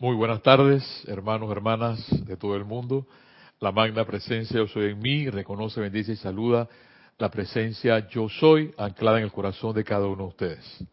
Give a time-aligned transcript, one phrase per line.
[0.00, 3.06] Muy buenas tardes, hermanos, hermanas de todo el mundo.
[3.60, 6.66] La magna presencia yo soy en mí, reconoce, bendice y saluda
[7.18, 10.84] la presencia yo soy anclada en el corazón de cada uno de ustedes.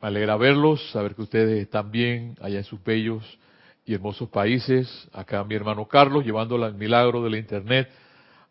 [0.00, 3.22] Me alegra verlos, saber que ustedes están bien allá en sus bellos
[3.84, 5.06] y hermosos países.
[5.12, 7.90] Acá mi hermano Carlos llevando el milagro de la internet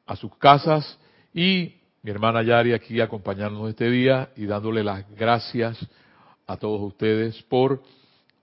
[0.06, 1.00] a sus casas
[1.34, 5.84] y mi hermana Yari aquí acompañándonos este día y dándole las gracias
[6.46, 7.82] a todos ustedes por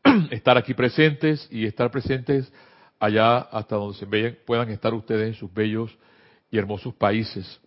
[0.30, 2.53] estar aquí presentes y estar presentes
[2.99, 5.96] allá hasta donde se vean, puedan estar ustedes en sus bellos
[6.50, 7.61] y hermosos países.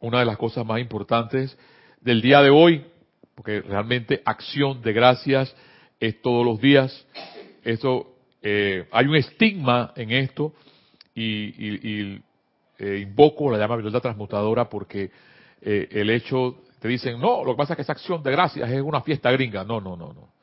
[0.00, 1.56] Una de las cosas más importantes
[2.00, 2.84] del día de hoy,
[3.34, 5.54] porque realmente acción de gracias
[5.98, 7.06] es todos los días.
[7.62, 10.54] Esto, eh, hay un estigma en esto
[11.14, 12.18] y,
[12.78, 15.10] eh, invoco la llama violeta transmutadora porque
[15.60, 18.70] eh, el hecho, te dicen, no, lo que pasa es que esa acción de gracias
[18.70, 19.64] es una fiesta gringa.
[19.64, 20.39] No, no, no, no.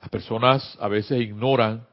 [0.00, 1.86] Las personas a veces ignoran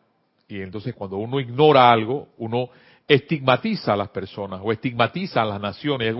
[0.48, 2.70] y entonces cuando uno ignora algo, uno
[3.08, 6.16] estigmatiza a las personas o estigmatiza a las naciones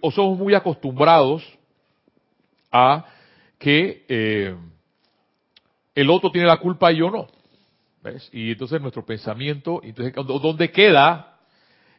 [0.00, 1.42] o, somos muy acostumbrados
[2.70, 3.04] a
[3.58, 4.56] que eh,
[5.94, 7.28] el otro tiene la culpa y yo no.
[8.02, 8.28] ¿ves?
[8.32, 11.38] Y entonces nuestro pensamiento, entonces ¿dónde queda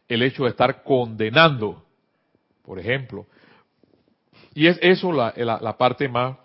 [0.08, 1.82] el hecho de estar condenando,
[2.62, 3.26] por ejemplo?
[4.54, 6.36] Y es eso la, la parte más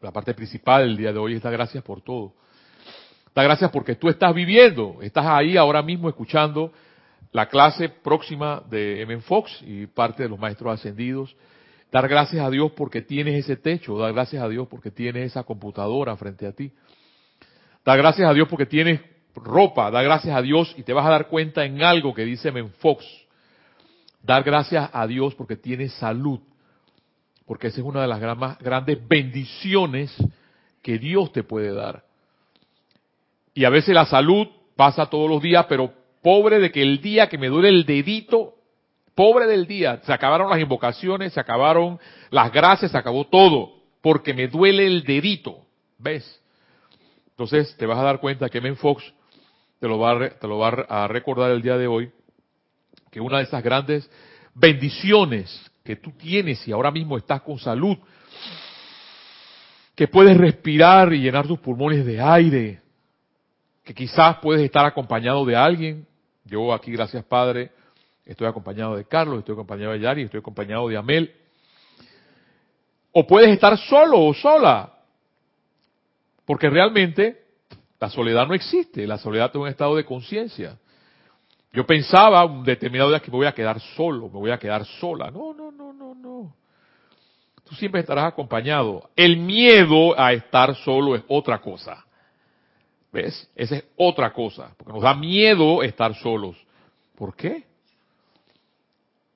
[0.00, 2.34] la parte principal del día de hoy es dar gracias por todo.
[3.34, 6.72] Da gracias porque tú estás viviendo, estás ahí ahora mismo escuchando
[7.32, 9.20] la clase próxima de M.
[9.20, 11.36] Fox y parte de los maestros ascendidos.
[11.92, 15.44] Dar gracias a Dios porque tienes ese techo, dar gracias a Dios porque tienes esa
[15.44, 16.72] computadora frente a ti.
[17.84, 19.00] Dar gracias a Dios porque tienes
[19.34, 22.48] ropa, dar gracias a Dios y te vas a dar cuenta en algo que dice
[22.48, 22.68] M.
[22.78, 23.04] Fox.
[24.22, 26.40] Dar gracias a Dios porque tienes salud
[27.46, 30.14] porque esa es una de las más grandes bendiciones
[30.82, 32.04] que Dios te puede dar.
[33.54, 37.28] Y a veces la salud pasa todos los días, pero pobre de que el día
[37.28, 38.54] que me duele el dedito,
[39.14, 41.98] pobre del día, se acabaron las invocaciones, se acabaron
[42.30, 45.64] las gracias, se acabó todo, porque me duele el dedito,
[45.98, 46.42] ¿ves?
[47.30, 49.04] Entonces te vas a dar cuenta que Men Fox
[49.78, 52.10] te lo va a, te lo va a recordar el día de hoy,
[53.10, 54.10] que una de esas grandes
[54.54, 57.96] bendiciones que tú tienes y ahora mismo estás con salud,
[59.94, 62.82] que puedes respirar y llenar tus pulmones de aire,
[63.82, 66.06] que quizás puedes estar acompañado de alguien.
[66.44, 67.70] Yo aquí, gracias Padre,
[68.24, 71.32] estoy acompañado de Carlos, estoy acompañado de Yari, estoy acompañado de Amel.
[73.12, 74.92] O puedes estar solo o sola,
[76.44, 77.44] porque realmente
[77.98, 80.76] la soledad no existe, la soledad es un estado de conciencia.
[81.72, 84.84] Yo pensaba un determinado día que me voy a quedar solo, me voy a quedar
[84.84, 85.30] sola.
[85.30, 85.65] No, no,
[85.96, 86.54] no, no.
[87.64, 89.10] Tú siempre estarás acompañado.
[89.16, 92.04] El miedo a estar solo es otra cosa.
[93.12, 93.50] ¿Ves?
[93.56, 94.72] Esa es otra cosa.
[94.76, 96.56] Porque nos da miedo estar solos.
[97.16, 97.64] ¿Por qué?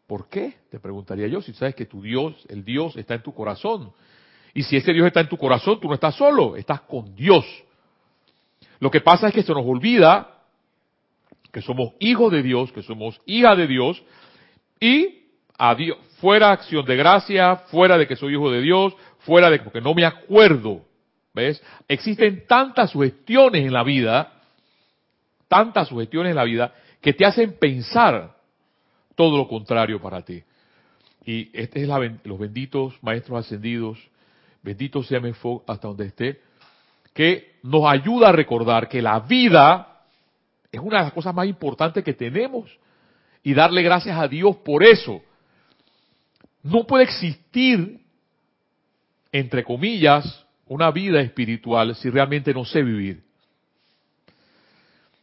[0.06, 0.58] ¿Por qué?
[0.70, 3.92] Te preguntaría yo, si sabes que tu Dios, el Dios está en tu corazón.
[4.54, 7.44] Y si ese Dios está en tu corazón, tú no estás solo, estás con Dios.
[8.80, 10.40] Lo que pasa es que se nos olvida
[11.52, 14.02] que somos hijos de Dios, que somos hija de Dios,
[14.80, 15.19] y
[15.62, 19.58] a Dios, fuera acción de gracia, fuera de que soy hijo de Dios, fuera de
[19.58, 20.86] porque no me acuerdo,
[21.34, 21.62] ¿ves?
[21.86, 24.32] Existen tantas sugestiones en la vida,
[25.48, 26.72] tantas sugestiones en la vida,
[27.02, 28.38] que te hacen pensar
[29.14, 30.42] todo lo contrario para ti.
[31.26, 33.98] Y este es la, los benditos maestros ascendidos,
[34.62, 35.30] benditos sea mi
[35.66, 36.40] hasta donde esté,
[37.12, 40.04] que nos ayuda a recordar que la vida
[40.72, 42.78] es una de las cosas más importantes que tenemos.
[43.42, 45.20] Y darle gracias a Dios por eso.
[46.62, 48.00] No puede existir,
[49.32, 53.22] entre comillas, una vida espiritual si realmente no sé vivir.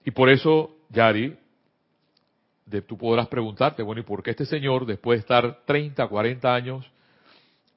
[0.03, 1.37] Y por eso, Yari,
[2.65, 6.53] de, tú podrás preguntarte, bueno, ¿y por qué este señor, después de estar 30, 40
[6.53, 6.85] años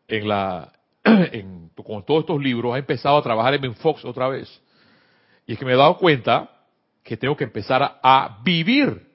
[0.09, 0.73] en la,
[1.85, 4.61] con todos estos libros, ha empezado a trabajar en Fox otra vez?
[5.47, 6.51] Y es que me he dado cuenta
[7.03, 9.09] que tengo que empezar a, vivir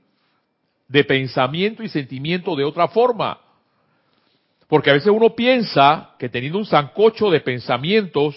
[0.87, 3.39] de pensamiento y sentimiento de otra forma.
[4.67, 8.35] Porque a veces uno piensa que teniendo un zancocho de pensamientos,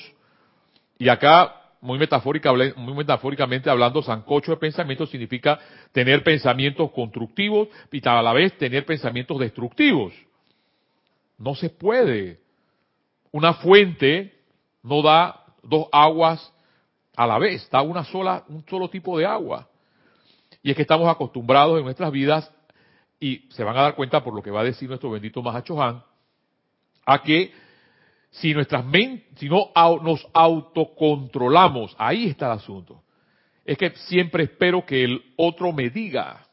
[0.99, 1.99] y acá muy,
[2.77, 5.59] muy metafóricamente hablando, zancocho de pensamientos significa
[5.93, 10.13] tener pensamientos constructivos y a la vez tener pensamientos destructivos.
[11.39, 12.41] No se puede.
[13.31, 14.35] Una fuente
[14.83, 16.53] no da dos aguas
[17.17, 19.69] a la vez, da una sola, un solo tipo de agua.
[20.63, 22.53] Y es que estamos acostumbrados en nuestras vidas,
[23.21, 25.83] y se van a dar cuenta por lo que va a decir nuestro bendito Mahacho
[25.83, 26.03] Han,
[27.09, 27.51] a que
[28.31, 28.85] si nuestras
[29.37, 29.71] si no
[30.03, 33.03] nos autocontrolamos, ahí está el asunto.
[33.65, 36.47] Es que siempre espero que el otro me diga,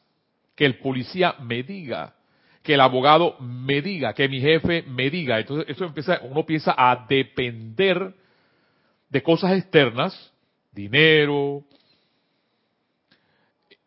[0.54, 2.14] que el policía me diga,
[2.62, 5.38] que el abogado me diga, que mi jefe me diga.
[5.38, 8.14] Entonces eso empieza, uno empieza a depender
[9.10, 10.32] de cosas externas,
[10.72, 11.64] dinero,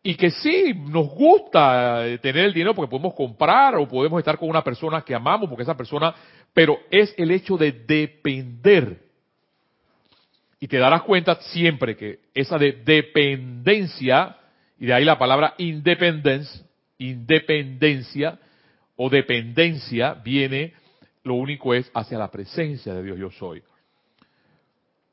[0.02, 4.50] y que sí, nos gusta tener el dinero porque podemos comprar o podemos estar con
[4.50, 6.16] una persona que amamos porque esa persona,
[6.54, 9.00] pero es el hecho de depender.
[10.60, 14.38] Y te darás cuenta siempre que esa de dependencia,
[14.80, 16.64] y de ahí la palabra independence,
[16.98, 18.38] independencia
[18.98, 20.74] o dependencia viene,
[21.24, 23.64] lo único es hacia la presencia de Dios yo soy.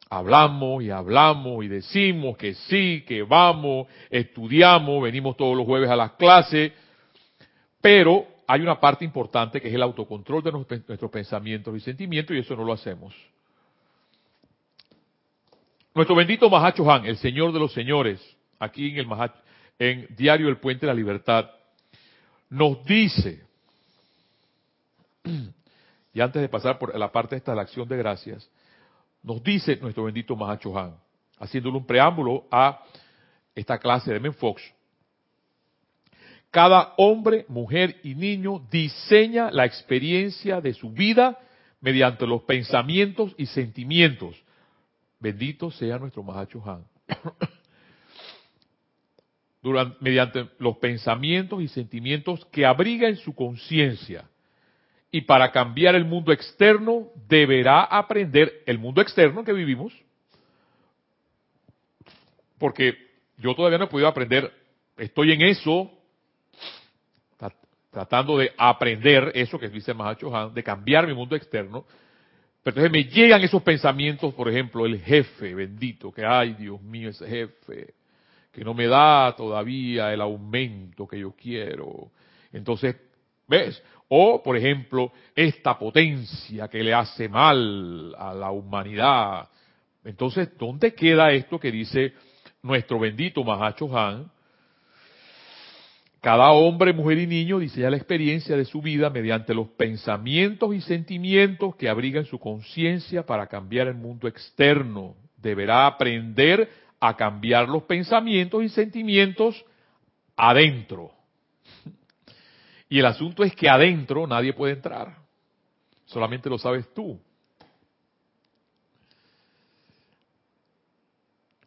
[0.08, 5.96] Hablamos y hablamos y decimos que sí, que vamos, estudiamos, venimos todos los jueves a
[5.96, 6.72] las clases,
[7.80, 12.40] pero hay una parte importante que es el autocontrol de nuestros pensamientos y sentimientos y
[12.40, 13.14] eso no lo hacemos.
[15.94, 18.20] Nuestro bendito Mahacho Han, el Señor de los Señores,
[18.58, 19.31] aquí en el
[19.78, 21.50] en Diario El Puente de la Libertad,
[22.50, 23.44] nos dice,
[26.12, 28.48] y antes de pasar por la parte esta de la acción de gracias,
[29.22, 30.96] nos dice nuestro bendito Mahacho Han,
[31.38, 32.82] haciéndole un preámbulo a
[33.54, 34.62] esta clase de Menfox.
[36.50, 41.38] Cada hombre, mujer y niño diseña la experiencia de su vida
[41.81, 44.37] mediante los pensamientos y sentimientos.
[45.20, 46.84] Bendito sea nuestro Mahacho Han.
[50.00, 54.28] mediante los pensamientos y sentimientos que abriga en su conciencia
[55.10, 59.93] y para cambiar el mundo externo deberá aprender el mundo externo que vivimos,
[62.58, 62.96] porque
[63.38, 64.52] yo todavía no he podido aprender,
[64.96, 65.90] estoy en eso,
[67.96, 71.87] tratando de aprender eso que dice Mahacho Han, de cambiar mi mundo externo,
[72.62, 77.08] pero entonces me llegan esos pensamientos, por ejemplo, el jefe bendito, que ay Dios mío,
[77.08, 77.94] ese jefe,
[78.52, 82.10] que no me da todavía el aumento que yo quiero.
[82.52, 82.96] Entonces,
[83.48, 83.82] ¿ves?
[84.08, 89.48] O, por ejemplo, esta potencia que le hace mal a la humanidad.
[90.04, 92.12] Entonces, ¿dónde queda esto que dice
[92.60, 94.31] nuestro bendito Mahacho Han?
[96.20, 100.80] Cada hombre, mujer y niño diseña la experiencia de su vida mediante los pensamientos y
[100.80, 105.14] sentimientos que abrigan su conciencia para cambiar el mundo externo.
[105.36, 106.68] Deberá aprender
[106.98, 109.64] a cambiar los pensamientos y sentimientos
[110.36, 111.12] adentro.
[112.88, 115.16] Y el asunto es que adentro nadie puede entrar.
[116.06, 117.20] Solamente lo sabes tú.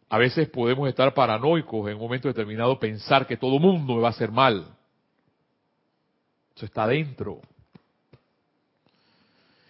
[0.09, 4.07] A veces podemos estar paranoicos en un momento determinado, pensar que todo mundo me va
[4.07, 4.65] a hacer mal.
[6.55, 7.39] Eso está adentro.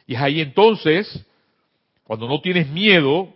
[0.08, 1.26] Y es ahí entonces,
[2.04, 3.34] cuando no tienes miedo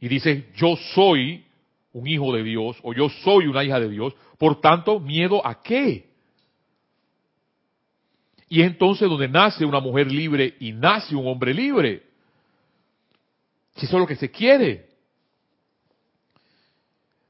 [0.00, 1.46] y dices, yo soy
[1.92, 5.62] un hijo de Dios o yo soy una hija de Dios, por tanto, miedo a
[5.62, 6.08] qué?
[8.48, 12.02] Y es entonces donde nace una mujer libre y nace un hombre libre.
[13.76, 14.87] Si eso es lo que se quiere.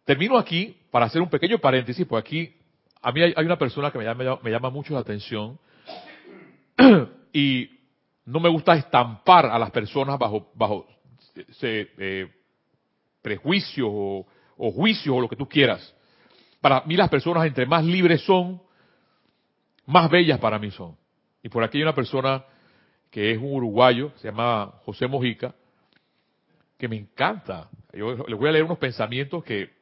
[0.09, 2.57] Termino aquí para hacer un pequeño paréntesis, porque aquí
[3.03, 4.05] a mí hay, una persona que me
[4.51, 5.59] llama, mucho la atención
[7.35, 7.69] y
[8.25, 10.87] no me gusta estampar a las personas bajo, bajo
[11.61, 12.27] eh,
[13.21, 15.95] prejuicios o, o juicios o lo que tú quieras.
[16.63, 18.63] Para mí las personas entre más libres son,
[19.85, 20.97] más bellas para mí son.
[21.43, 22.47] Y por aquí hay una persona
[23.11, 25.55] que es un uruguayo, se llama José Mojica,
[26.79, 27.69] que me encanta.
[27.93, 29.77] Yo les voy a leer unos pensamientos que,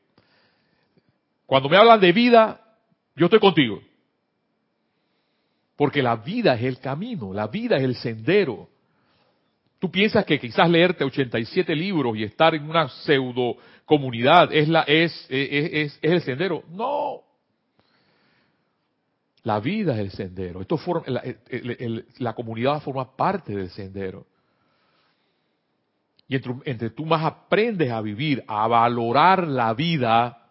[1.47, 2.61] cuando me hablan de vida,
[3.15, 3.81] yo estoy contigo.
[5.77, 8.69] Porque la vida es el camino, la vida es el sendero.
[9.79, 14.83] Tú piensas que quizás leerte 87 libros y estar en una pseudo comunidad es, la,
[14.83, 16.65] es, es, es el sendero.
[16.71, 17.23] No,
[19.47, 20.61] la vida es el sendero.
[20.61, 21.05] Esto forma,
[22.19, 24.27] la, comunidad forma parte del sendero.
[26.27, 30.46] Y entre, entre, tú más aprendes a vivir, a valorar la vida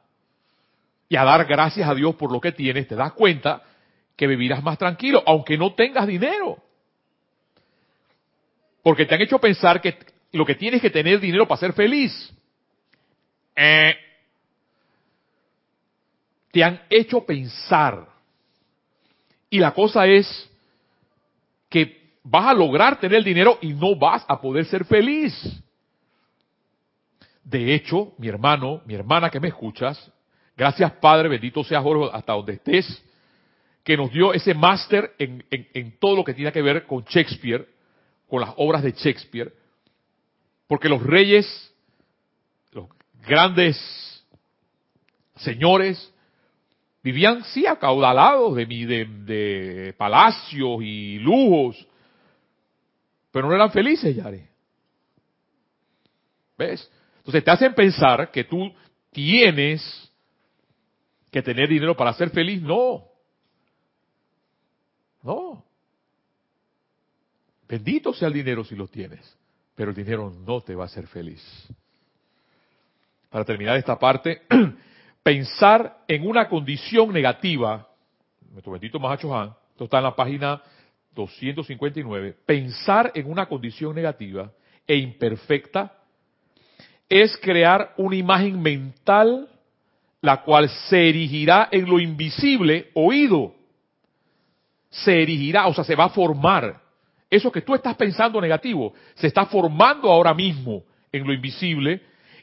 [1.08, 3.64] y a dar gracias a Dios por lo que tienes, te das cuenta
[4.16, 6.58] que vivirás más tranquilo, aunque no tengas dinero.
[8.82, 9.98] Porque te han hecho pensar que
[10.32, 12.32] lo que tienes que tener dinero para ser feliz.
[13.58, 13.96] Eh.
[16.52, 18.06] te han hecho pensar
[19.50, 20.50] y la cosa es
[21.70, 25.34] que vas a lograr tener dinero y no vas a poder ser feliz.
[27.44, 30.12] De hecho, mi hermano, mi hermana que me escuchas,
[30.56, 33.04] gracias Padre, bendito sea Jorge, hasta donde estés,
[33.84, 37.68] que nos dio ese máster en, todo lo que tiene que ver con Shakespeare,
[38.28, 39.54] con las obras de Shakespeare,
[40.68, 41.72] porque los reyes,
[42.72, 42.88] los
[43.28, 44.26] grandes
[45.36, 46.12] señores,
[47.04, 51.88] vivían sí acaudalados de, de, de palacios y lujos,
[53.32, 54.50] pero no eran felices, Yare.
[56.58, 56.90] ¿Ves?
[57.18, 58.74] Entonces te hacen pensar que tú
[59.12, 60.12] tienes
[61.36, 62.62] que tener dinero para ser feliz.
[62.62, 63.04] No.
[65.22, 65.66] No.
[67.68, 69.38] Bendito sea el dinero si lo tienes,
[69.76, 71.44] pero el dinero no te va a hacer feliz.
[73.30, 74.44] Para terminar esta parte,
[75.24, 77.86] pensar en una condición negativa,
[78.52, 80.62] nuestro bendito Mahacho Han, esto está en la página
[81.16, 84.54] 259, pensar en una condición negativa
[84.88, 85.98] e imperfecta
[87.10, 89.50] es crear una imagen mental
[90.26, 93.54] la cual se erigirá en lo invisible oído.
[94.90, 96.82] Se erigirá, o sea, se va a formar.
[97.30, 102.02] Eso que tú estás pensando negativo se está formando ahora mismo en lo invisible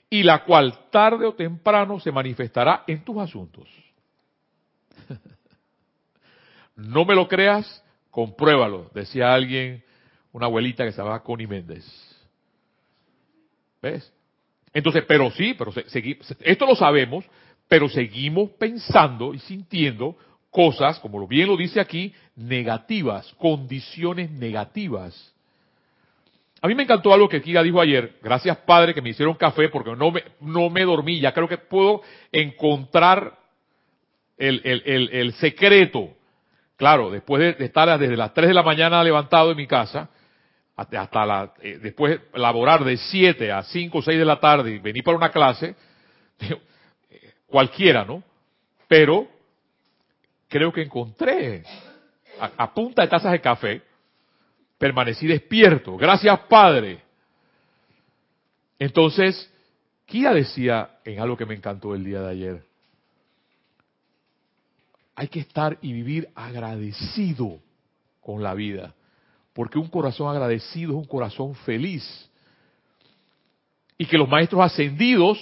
[0.08, 3.68] y la cual tarde o temprano se manifestará en tus asuntos.
[6.76, 9.82] no me lo creas, compruébalo, decía alguien,
[10.32, 11.84] una abuelita que se llamaba Connie Méndez.
[13.80, 14.12] ¿Ves?
[14.74, 15.72] Entonces, pero sí, pero
[16.40, 17.24] esto lo sabemos,
[17.72, 20.14] pero seguimos pensando y sintiendo
[20.50, 25.32] cosas, como bien lo dice aquí, negativas, condiciones negativas.
[26.60, 28.18] A mí me encantó algo que Kira dijo ayer.
[28.22, 31.18] Gracias, Padre, que me hicieron café porque no me, no me dormí.
[31.18, 33.38] Ya creo que puedo encontrar
[34.36, 36.10] el, el, el, secreto.
[36.76, 40.10] Claro, después de, estar desde las 3 de la mañana levantado en mi casa,
[40.76, 44.78] hasta, la, eh, después laborar de 7 a 5 o 6 de la tarde y
[44.78, 45.74] venir para una clase,
[47.52, 48.22] cualquiera, ¿no?
[48.88, 49.28] Pero
[50.48, 51.62] creo que encontré
[52.40, 53.82] a, punta de tazas de café,
[54.78, 55.96] permanecí despierto.
[55.98, 57.02] Gracias, Padre.
[58.78, 59.52] Entonces,
[60.06, 62.64] Kia decía en algo que me encantó el día de ayer.
[65.14, 67.60] Hay que estar y vivir agradecido
[68.22, 68.94] con la vida.
[69.52, 72.30] Porque un corazón agradecido es un corazón feliz.
[73.98, 75.38] Y que los maestros ascendidos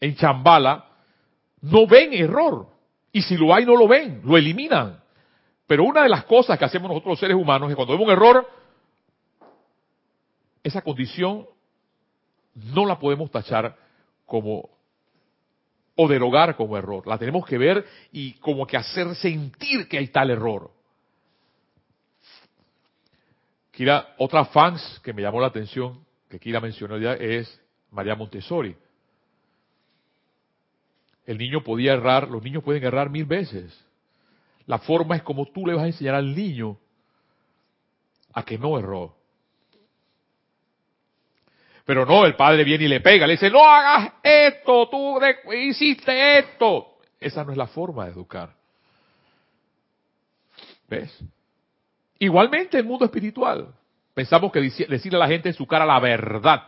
[0.00, 0.89] en Chambala
[1.62, 2.66] no ven error.
[3.12, 5.00] Y si lo hay, no lo ven, lo eliminan.
[5.66, 8.12] Pero una de las cosas que hacemos nosotros los seres humanos es cuando vemos un
[8.12, 8.48] error,
[10.62, 11.46] esa condición
[12.54, 13.76] no la podemos tachar
[14.26, 14.68] como
[15.96, 17.06] o derogar como error.
[17.06, 20.70] La tenemos que ver y como que hacer sentir que hay tal error.
[23.70, 28.76] Kira, otra fans que me llamó la atención, que Kira mencionó ya, es María Montessori.
[31.30, 33.86] El niño podía errar, los niños pueden errar mil veces.
[34.66, 36.76] La forma es como tú le vas a enseñar al niño
[38.32, 39.14] a que no erró.
[41.84, 45.20] Pero no, el padre viene y le pega, le dice, no hagas esto, tú
[45.52, 46.98] hiciste esto.
[47.20, 48.52] Esa no es la forma de educar.
[50.88, 51.16] ¿Ves?
[52.18, 53.72] Igualmente el mundo espiritual.
[54.14, 56.60] Pensamos que decirle a la gente en su cara la verdad.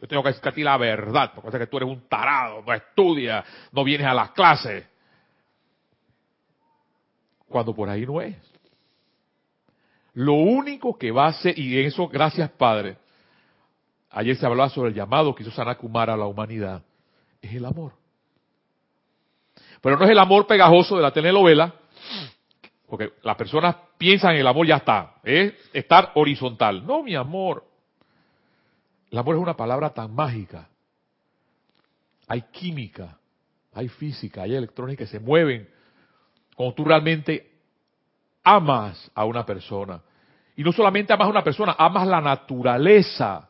[0.00, 2.72] Yo tengo que decirte a ti la verdad, porque que tú eres un tarado, no
[2.72, 4.84] estudias, no vienes a las clases.
[7.48, 8.36] Cuando por ahí no es.
[10.14, 12.96] Lo único que va a ser, y eso gracias Padre,
[14.10, 16.82] ayer se hablaba sobre el llamado que hizo Sanakumara a la humanidad,
[17.40, 17.92] es el amor.
[19.80, 21.74] Pero no es el amor pegajoso de la telenovela,
[22.86, 26.86] porque las personas piensan en el amor ya está, es estar horizontal.
[26.86, 27.64] No, mi amor.
[29.10, 30.68] El amor es una palabra tan mágica.
[32.28, 33.18] Hay química,
[33.72, 35.68] hay física, hay electrónica que se mueven
[36.54, 37.52] cuando tú realmente
[38.42, 40.00] amas a una persona.
[40.56, 43.48] Y no solamente amas a una persona, amas la naturaleza.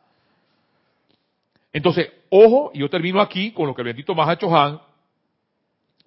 [1.71, 4.79] Entonces, ojo, y yo termino aquí con lo que el bendito Mahacho Han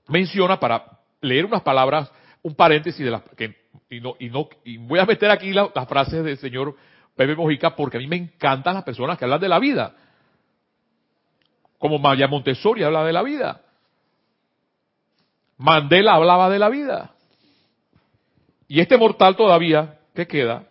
[0.08, 2.10] menciona para leer unas palabras
[2.42, 3.22] un paréntesis de las
[3.88, 6.74] y voy a meter aquí las frases del señor
[7.20, 9.94] Pepe Mojica porque a mí me encantan las personas que hablan de la vida.
[11.78, 13.60] Como María Montessori habla de la vida.
[15.58, 17.12] Mandela hablaba de la vida.
[18.68, 20.64] Y este mortal todavía que queda,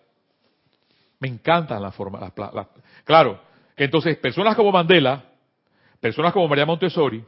[1.19, 2.33] me encantan las formas.
[3.03, 3.39] claro,
[3.75, 5.25] que entonces personas como Mandela,
[5.99, 7.23] personas como María Montessori,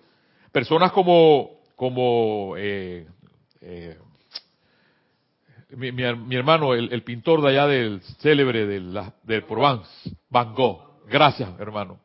[0.51, 3.05] personas como como eh,
[3.61, 3.99] eh,
[5.75, 11.07] mi, hermano, el, pintor de allá del célebre del, del Provence, Van Gogh.
[11.07, 11.99] Gracias, hermano.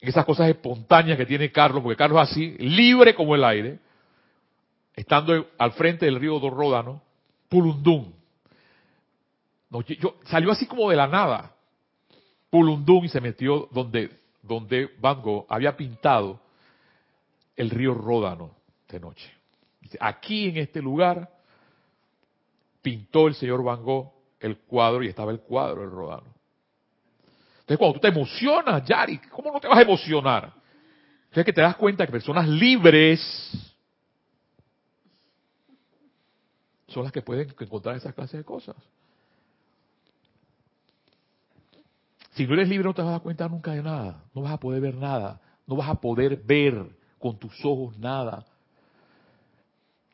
[0.00, 3.78] Esas cosas espontáneas que tiene Carlos, porque Carlos es así, libre como el aire,
[4.94, 7.00] estando al frente del río Ródano,
[7.48, 8.14] Pulundún.
[9.70, 11.54] no, yo, salió así como de la nada.
[12.50, 14.10] Pulundún y se metió donde,
[14.42, 16.40] donde Van Gogh había pintado
[17.56, 18.50] el río Ródano
[18.88, 19.41] de noche.
[20.00, 21.28] Aquí en este lugar
[22.80, 26.34] pintó el señor Van Gogh el cuadro y estaba el cuadro del Ródano.
[27.60, 30.52] Entonces cuando tú te emocionas, Yari, ¿cómo no te vas a emocionar?
[31.24, 33.20] Entonces que te das cuenta que personas libres
[36.88, 38.76] son las que pueden encontrar esas clases de cosas.
[42.32, 44.52] Si no eres libre no te vas a dar cuenta nunca de nada, no vas
[44.52, 48.44] a poder ver nada, no vas a poder ver con tus ojos nada.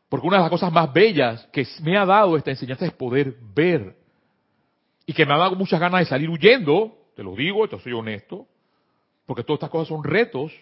[0.08, 3.36] Porque una de las cosas más bellas que me ha dado esta enseñanza es poder
[3.54, 3.96] ver.
[5.04, 7.92] Y que me ha dado muchas ganas de salir huyendo, te lo digo, esto soy
[7.92, 8.46] honesto,
[9.26, 10.52] porque todas estas cosas son retos.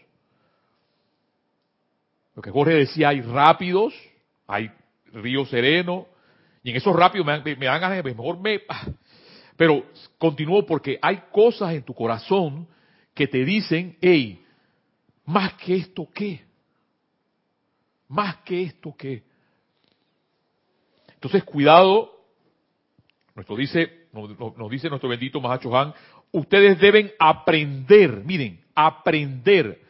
[2.35, 3.95] Lo que Jorge decía, hay rápidos,
[4.47, 4.71] hay
[5.13, 6.07] río sereno,
[6.63, 8.63] y en esos rápidos me, me dan ganas de mejor me...
[8.69, 8.87] Ah,
[9.57, 9.87] pero
[10.19, 12.69] continúo porque hay cosas en tu corazón
[13.15, 14.45] que te dicen, hey,
[15.25, 16.45] más que esto, ¿qué?
[18.09, 19.23] Más que esto, ¿qué?
[21.17, 22.13] Entonces, cuidado,
[23.35, 25.93] nuestro dice, nos, dice nuestro bendito Mahacho Han,
[26.33, 29.83] ustedes deben aprender, miren, aprender.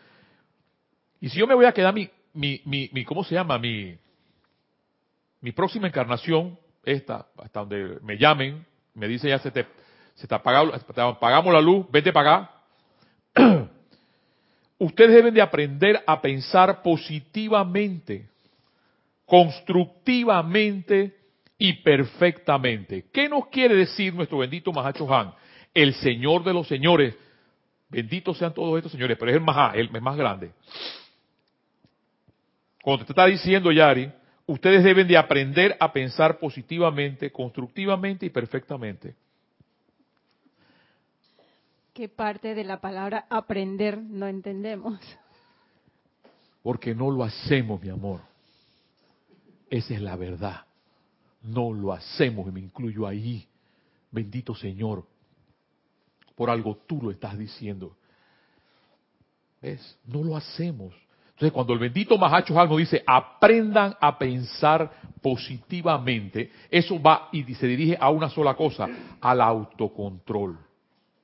[1.20, 3.58] Y si yo me voy a quedar mi, mi, mi, ¿cómo se llama?
[3.58, 3.96] Mi,
[5.40, 8.64] mi próxima encarnación, esta, hasta donde me llamen,
[8.94, 9.66] me dice ya se te,
[10.14, 12.50] se te, apagamos la luz, vete para acá.
[14.78, 18.28] Ustedes deben de aprender a pensar positivamente,
[19.26, 21.14] constructivamente
[21.58, 23.06] y perfectamente.
[23.12, 25.34] ¿Qué nos quiere decir nuestro bendito Mahacho Han?
[25.74, 27.14] El Señor de los señores.
[27.88, 30.52] Benditos sean todos estos señores, pero es el más, el más grande.
[32.82, 34.10] Cuando te está diciendo, Yari,
[34.46, 39.14] ustedes deben de aprender a pensar positivamente, constructivamente y perfectamente.
[41.92, 45.00] ¿Qué parte de la palabra aprender no entendemos?
[46.62, 48.20] Porque no lo hacemos, mi amor.
[49.70, 50.66] Esa es la verdad.
[51.42, 53.46] No lo hacemos y me incluyo ahí.
[54.10, 55.04] Bendito Señor.
[56.34, 57.96] Por algo tú lo estás diciendo.
[59.62, 59.98] ¿Ves?
[60.04, 60.94] No lo hacemos.
[61.36, 67.66] Entonces, cuando el bendito Mahacho Almo dice, aprendan a pensar positivamente, eso va y se
[67.66, 68.88] dirige a una sola cosa,
[69.20, 70.58] al autocontrol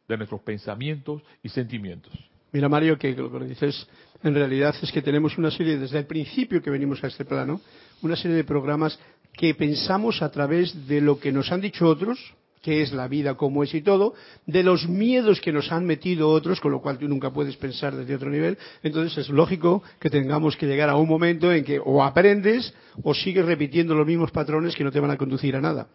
[0.07, 2.13] de nuestros pensamientos y sentimientos.
[2.53, 3.89] Mira, Mario, que lo que dices
[4.23, 7.61] en realidad es que tenemos una serie, desde el principio que venimos a este plano,
[8.03, 8.99] una serie de programas
[9.33, 13.35] que pensamos a través de lo que nos han dicho otros, qué es la vida,
[13.35, 14.15] cómo es y todo,
[14.47, 17.95] de los miedos que nos han metido otros, con lo cual tú nunca puedes pensar
[17.95, 18.57] desde otro nivel.
[18.83, 23.15] Entonces es lógico que tengamos que llegar a un momento en que o aprendes o
[23.15, 25.89] sigues repitiendo los mismos patrones que no te van a conducir a nada.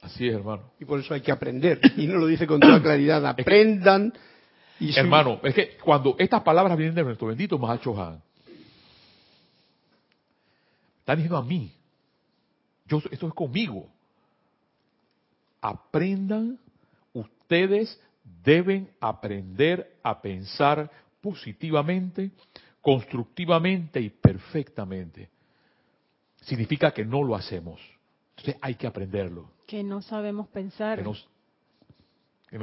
[0.00, 0.62] Así es, hermano.
[0.80, 1.80] Y por eso hay que aprender.
[1.96, 3.24] Y no lo dice con toda claridad.
[3.26, 4.12] Aprendan.
[4.88, 8.22] Y hermano, es que cuando estas palabras vienen de nuestro bendito Mahacho Han,
[11.00, 11.72] están diciendo a mí.
[12.86, 13.88] Yo, esto es conmigo
[15.64, 16.58] aprendan,
[17.14, 17.98] ustedes
[18.44, 20.90] deben aprender a pensar
[21.22, 22.32] positivamente,
[22.82, 25.30] constructivamente y perfectamente.
[26.42, 27.80] Significa que no lo hacemos.
[28.36, 29.50] Entonces hay que aprenderlo.
[29.66, 30.98] Que no sabemos pensar.
[30.98, 31.14] Que no,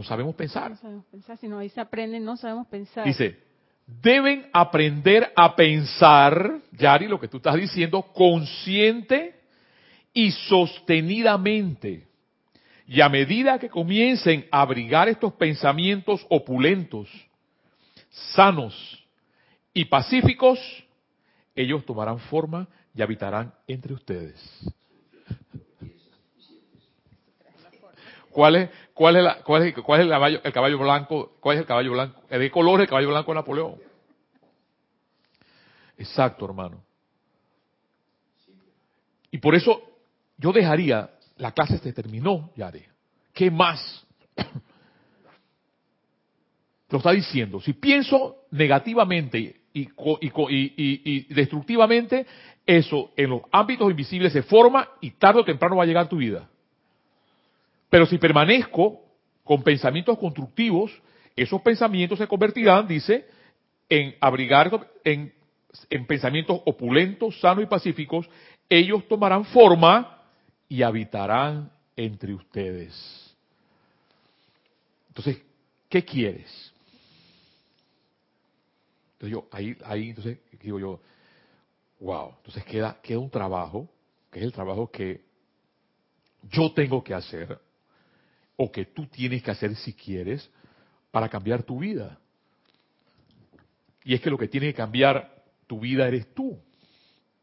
[0.03, 0.71] sabemos pensar.
[0.71, 1.37] No sabemos pensar.
[1.37, 3.05] Si no ahí se aprende, no sabemos pensar.
[3.05, 3.37] Dice,
[3.85, 9.35] deben aprender a pensar, Yari, lo que tú estás diciendo, consciente
[10.13, 12.07] y sostenidamente.
[12.87, 17.07] Y a medida que comiencen a abrigar estos pensamientos opulentos,
[18.33, 19.05] sanos
[19.73, 20.59] y pacíficos,
[21.55, 24.39] ellos tomarán forma y habitarán entre ustedes.
[28.31, 31.33] ¿Cuál es, cuál es, cuál es, cuál es el, caballo, el, caballo, blanco?
[31.39, 32.21] ¿Cuál es el caballo blanco?
[32.29, 33.75] ¿De color el caballo blanco de Napoleón?
[35.97, 36.83] Exacto, hermano.
[39.31, 39.81] Y por eso
[40.37, 42.87] yo dejaría la clase se terminó, Yare.
[43.33, 44.05] ¿Qué más?
[46.89, 47.59] Lo está diciendo.
[47.61, 52.27] Si pienso negativamente y, y, destructivamente,
[52.65, 56.09] eso en los ámbitos invisibles se forma y tarde o temprano va a llegar a
[56.09, 56.50] tu vida.
[57.91, 59.01] Pero si permanezco
[59.43, 60.91] con pensamientos constructivos,
[61.35, 63.25] esos pensamientos se convertirán, dice,
[63.89, 65.33] en abrigar, en,
[65.89, 68.29] en pensamientos opulentos, sanos y pacíficos.
[68.69, 70.23] Ellos tomarán forma
[70.69, 73.35] y habitarán entre ustedes.
[75.09, 75.41] Entonces,
[75.89, 76.73] ¿qué quieres?
[79.15, 81.01] Entonces yo, ahí, ahí, entonces digo yo,
[81.99, 83.89] wow, entonces queda, queda un trabajo,
[84.31, 85.25] que es el trabajo que
[86.49, 87.59] yo tengo que hacer,
[88.63, 90.47] o que tú tienes que hacer si quieres
[91.09, 92.19] para cambiar tu vida.
[94.03, 96.61] Y es que lo que tiene que cambiar tu vida eres tú,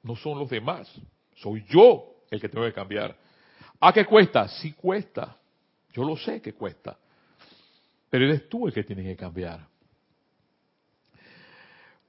[0.04, 0.88] no son los demás.
[1.34, 3.16] Soy yo el que tengo que cambiar.
[3.80, 4.46] ¿A qué cuesta?
[4.46, 5.36] Sí cuesta.
[5.92, 6.96] Yo lo sé que cuesta.
[8.08, 9.66] Pero eres tú el que tienes que cambiar.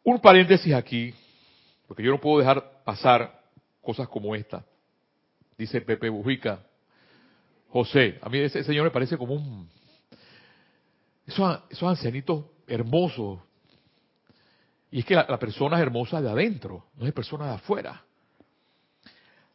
[0.03, 1.15] Un paréntesis aquí,
[1.87, 3.41] porque yo no puedo dejar pasar
[3.81, 4.63] cosas como esta.
[5.57, 6.63] Dice Pepe Bujica,
[7.69, 9.69] José, a mí ese señor me parece como un...
[11.25, 13.39] Esos, ancianitos hermosos.
[14.91, 18.03] Y es que la, la persona es hermosa de adentro, no es persona de afuera.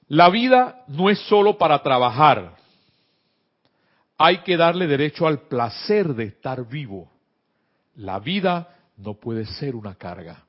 [0.09, 2.57] La vida no es solo para trabajar.
[4.17, 7.11] Hay que darle derecho al placer de estar vivo.
[7.97, 10.45] La vida no puede ser una carga.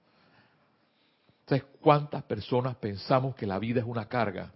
[1.48, 4.52] ¿Sabes cuántas personas pensamos que la vida es una carga?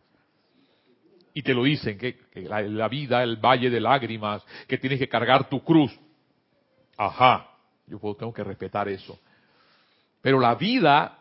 [1.40, 5.08] Y te lo dicen, que, la, la, vida, el valle de lágrimas, que tienes que
[5.08, 5.98] cargar tu cruz.
[6.98, 7.48] Ajá,
[7.88, 9.18] yo tengo que respetar eso.
[10.22, 11.18] Pero la vida,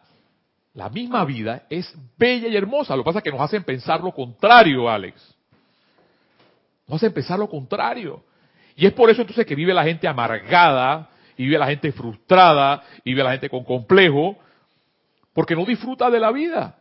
[0.75, 2.97] la misma vida, es bella y hermosa.
[2.97, 5.37] Lo que pasa es que nos hacen pensar lo contrario, Alex.
[6.89, 8.25] Nos hacen pensar lo contrario.
[8.75, 12.83] Y es por eso entonces que vive la gente amargada, y vive la gente frustrada,
[13.05, 14.37] y vive la gente con complejo,
[15.33, 16.77] porque no disfruta de la vida.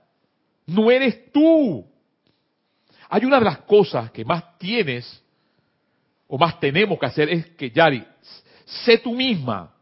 [0.66, 1.86] No eres tú.
[3.10, 5.24] Hay una de las cosas que más tienes
[6.28, 8.04] o más tenemos que hacer es que, Yari,
[8.66, 9.74] sé tú misma.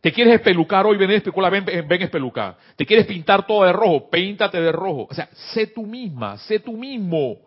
[0.00, 2.56] Te quieres espelucar hoy, ven, especular, ven, ven espelucar.
[2.76, 5.08] Te quieres pintar todo de rojo, píntate de rojo.
[5.10, 7.38] O sea, sé tú misma, sé tú mismo.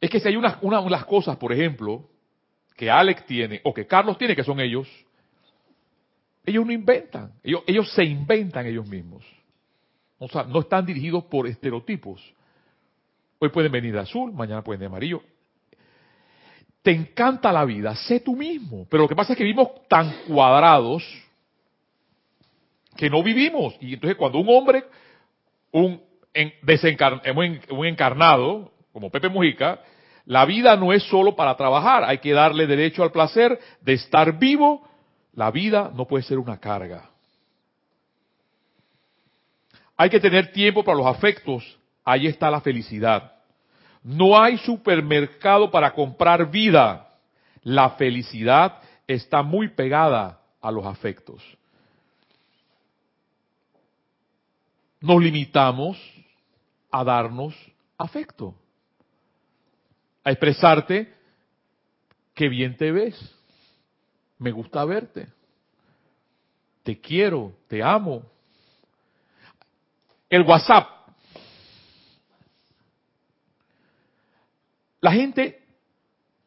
[0.00, 2.08] Es que si hay una, una las cosas, por ejemplo,
[2.76, 4.88] que Alex tiene o que Carlos tiene, que son ellos,
[6.44, 9.24] ellos no inventan, ellos, ellos se inventan ellos mismos.
[10.18, 12.22] O sea, no están dirigidos por estereotipos.
[13.42, 15.20] Hoy pueden venir de azul, mañana pueden de amarillo.
[16.80, 18.86] Te encanta la vida, sé tú mismo.
[18.88, 21.02] Pero lo que pasa es que vivimos tan cuadrados
[22.96, 23.74] que no vivimos.
[23.80, 24.84] Y entonces cuando un hombre,
[25.72, 26.00] un,
[26.32, 26.52] en,
[27.70, 29.80] un encarnado, como Pepe Mujica,
[30.24, 34.38] la vida no es solo para trabajar, hay que darle derecho al placer de estar
[34.38, 34.86] vivo.
[35.32, 37.10] La vida no puede ser una carga.
[39.96, 43.32] Hay que tener tiempo para los afectos, ahí está la felicidad.
[44.02, 47.08] No hay supermercado para comprar vida.
[47.62, 51.42] La felicidad está muy pegada a los afectos.
[55.00, 55.98] Nos limitamos
[56.90, 57.54] a darnos
[57.98, 58.54] afecto,
[60.22, 61.12] a expresarte
[62.34, 63.16] que bien te ves,
[64.38, 65.28] me gusta verte,
[66.82, 68.22] te quiero, te amo.
[70.28, 71.01] El WhatsApp
[75.02, 75.60] La gente,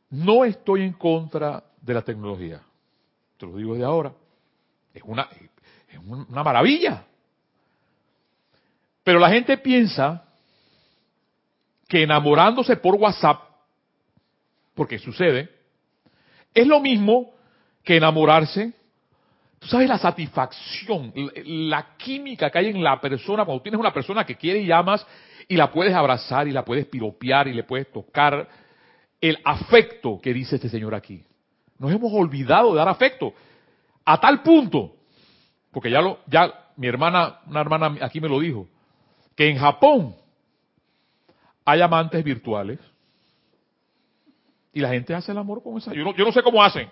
[0.09, 2.61] no estoy en contra de la tecnología.
[3.37, 4.13] Te lo digo desde ahora.
[4.93, 5.27] Es una,
[5.89, 7.03] es una maravilla.
[9.03, 10.23] Pero la gente piensa
[11.87, 13.41] que enamorándose por WhatsApp,
[14.73, 15.49] porque sucede,
[16.53, 17.31] es lo mismo
[17.83, 18.71] que enamorarse.
[19.59, 21.13] Tú sabes la satisfacción,
[21.43, 25.05] la química que hay en la persona cuando tienes una persona que quiere y amas
[25.47, 28.47] y la puedes abrazar y la puedes piropear y le puedes tocar
[29.21, 31.23] el afecto que dice este señor aquí.
[31.77, 33.33] Nos hemos olvidado de dar afecto
[34.03, 34.95] a tal punto,
[35.71, 38.67] porque ya lo, ya mi hermana, una hermana aquí me lo dijo,
[39.35, 40.15] que en Japón
[41.65, 42.79] hay amantes virtuales
[44.73, 45.93] y la gente hace el amor con esa.
[45.93, 46.89] Yo no, yo no sé cómo hacen.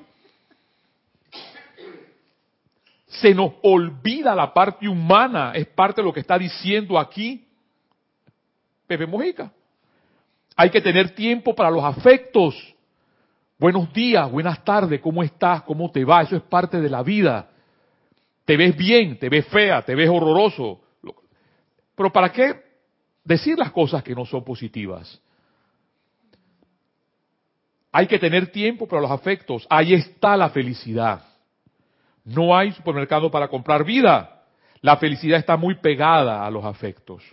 [3.08, 7.43] Se nos olvida la parte humana, es parte de lo que está diciendo aquí
[8.98, 9.50] Pepe.
[10.56, 12.76] Hay que tener tiempo para los afectos.
[13.58, 15.62] Buenos días, buenas tardes, ¿cómo estás?
[15.64, 16.22] ¿Cómo te va?
[16.22, 17.50] Eso es parte de la vida.
[18.46, 20.82] Te ves bien, te ves fea, te ves horroroso.
[21.96, 22.62] Pero ¿para qué
[23.24, 25.22] decir las cosas que no son positivas?
[27.92, 29.68] Hay que tener tiempo para los afectos.
[29.70, 31.24] Ahí está la felicidad.
[32.26, 34.44] No hay supermercado para comprar vida.
[34.82, 37.24] La felicidad está muy pegada a los afectos.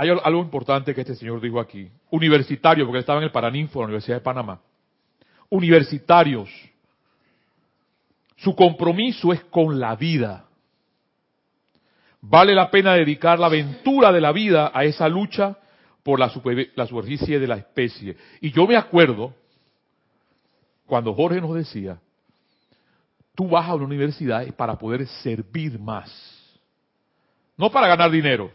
[0.00, 1.90] Hay algo importante que este señor dijo aquí.
[2.08, 4.58] Universitario, porque él estaba en el Paraninfo, la Universidad de Panamá.
[5.50, 6.48] Universitarios.
[8.36, 10.46] Su compromiso es con la vida.
[12.22, 15.58] Vale la pena dedicar la aventura de la vida a esa lucha
[16.02, 16.32] por la,
[16.76, 18.16] la superficie de la especie.
[18.40, 19.34] Y yo me acuerdo
[20.86, 22.00] cuando Jorge nos decía,
[23.34, 26.10] tú vas a una universidad para poder servir más.
[27.58, 28.50] No para ganar dinero,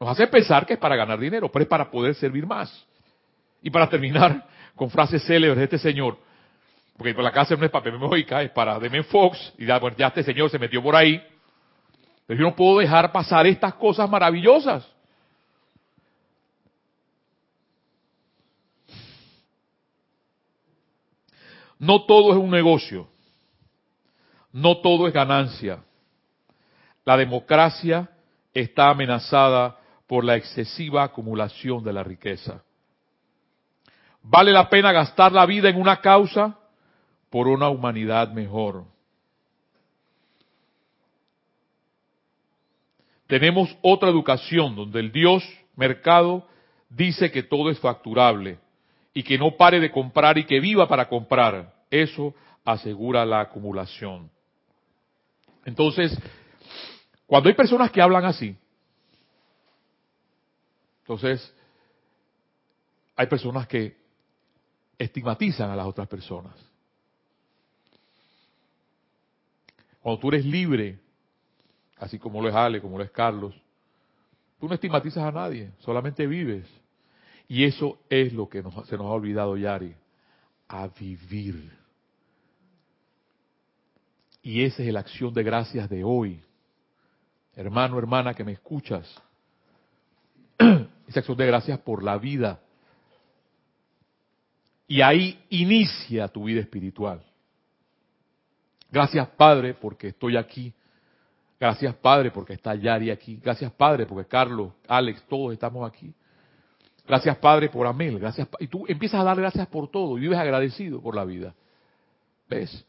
[0.00, 2.84] Nos hace pensar que es para ganar dinero, pero es para poder servir más.
[3.62, 6.18] Y para terminar con frases célebres de este señor,
[6.96, 10.22] porque la casa no es para Memoica, es para Demen Fox, y ya, ya este
[10.22, 11.22] señor se metió por ahí.
[12.26, 14.88] Pero yo no puedo dejar pasar estas cosas maravillosas.
[21.78, 23.08] No todo es un negocio.
[24.52, 25.82] No todo es ganancia.
[27.04, 28.08] La democracia
[28.54, 32.62] está amenazada por la excesiva acumulación de la riqueza.
[34.22, 36.58] ¿Vale la pena gastar la vida en una causa
[37.30, 38.84] por una humanidad mejor?
[43.26, 45.42] Tenemos otra educación donde el Dios
[45.76, 46.46] mercado
[46.88, 48.58] dice que todo es facturable
[49.12, 51.72] y que no pare de comprar y que viva para comprar.
[51.90, 54.30] Eso asegura la acumulación.
[55.64, 56.18] Entonces,
[57.26, 58.56] cuando hay personas que hablan así,
[61.04, 61.54] entonces
[63.14, 63.94] hay personas que
[64.96, 66.54] estigmatizan a las otras personas.
[70.00, 70.98] Cuando tú eres libre,
[71.98, 73.54] así como lo es Ale, como lo es Carlos,
[74.58, 76.66] tú no estigmatizas a nadie, solamente vives.
[77.48, 79.94] Y eso es lo que se nos ha olvidado, Yari,
[80.68, 81.70] a vivir.
[84.42, 86.42] Y esa es la acción de gracias de hoy.
[87.54, 89.06] Hermano, hermana, que me escuchas.
[91.06, 92.60] Esa acción de gracias por la vida.
[94.86, 97.22] Y ahí inicia tu vida espiritual.
[98.90, 100.72] Gracias, Padre, porque estoy aquí.
[101.58, 103.40] Gracias, Padre, porque está Yari aquí.
[103.42, 106.12] Gracias, Padre, porque Carlos, Alex, todos estamos aquí.
[107.06, 108.18] Gracias, Padre, por Amel.
[108.18, 108.48] Gracias.
[108.60, 111.54] Y tú empiezas a dar gracias por todo y vives agradecido por la vida.
[112.48, 112.84] ¿Ves?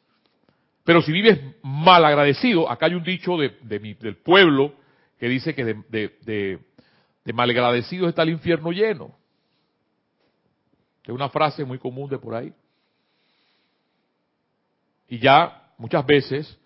[0.83, 4.73] Pero si vives mal agradecido, acá hay un dicho de, del pueblo
[5.19, 6.59] que dice que de,
[7.33, 9.15] malagradecidos está el infierno lleno.
[11.03, 12.53] Es una frase muy común de por ahí.
[15.07, 16.57] Y ya muchas veces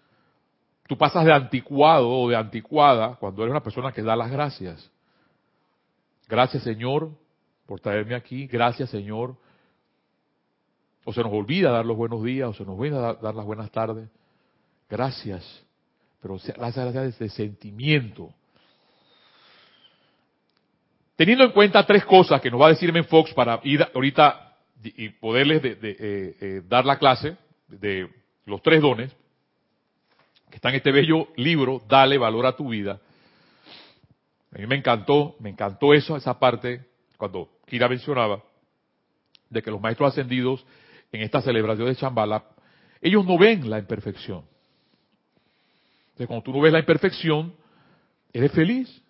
[0.87, 4.89] tú pasas de anticuado o de anticuada cuando eres una persona que da las gracias.
[6.27, 7.11] Gracias Señor
[7.69, 8.47] por traerme aquí.
[8.47, 9.35] Gracias, Señor.
[11.05, 13.69] O se nos olvida dar los buenos días, o se nos olvida dar, las buenas
[13.69, 14.09] tardes.
[14.89, 15.63] Gracias.
[16.19, 18.33] Pero las gracias de sentimiento.
[21.19, 24.55] Teniendo en cuenta tres cosas que nos va a decir Men Fox para ir ahorita
[24.81, 27.35] y poderles de, eh, eh, dar la clase
[27.67, 28.09] de
[28.45, 29.13] los tres dones,
[30.49, 33.01] que está en este bello libro, Dale valor a tu vida.
[34.55, 36.85] A mí me encantó, me encantó eso, esa parte,
[37.17, 38.41] cuando Kira mencionaba,
[39.49, 40.65] de que los maestros ascendidos
[41.11, 42.45] en esta celebración de Chambala,
[43.01, 44.45] ellos no ven la imperfección.
[46.11, 47.53] Entonces, cuando tú no ves la imperfección,
[48.31, 49.03] eres feliz.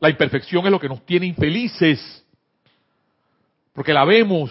[0.00, 2.24] La imperfección es lo que nos tiene infelices.
[3.72, 4.50] Porque la vemos.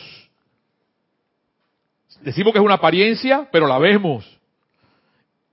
[2.22, 4.26] Decimos que es una apariencia, pero la vemos.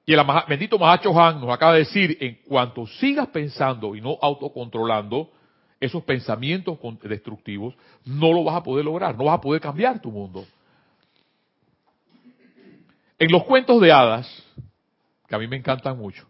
[0.04, 4.16] Y el bendito Mahacho Han nos acaba de decir, en cuanto sigas pensando y no
[4.22, 5.30] autocontrolando,
[5.80, 10.10] esos pensamientos destructivos, no lo vas a poder lograr, no vas a poder cambiar tu
[10.10, 10.44] mundo.
[13.18, 14.44] En los cuentos de hadas,
[15.26, 16.26] que a mí me encantan mucho,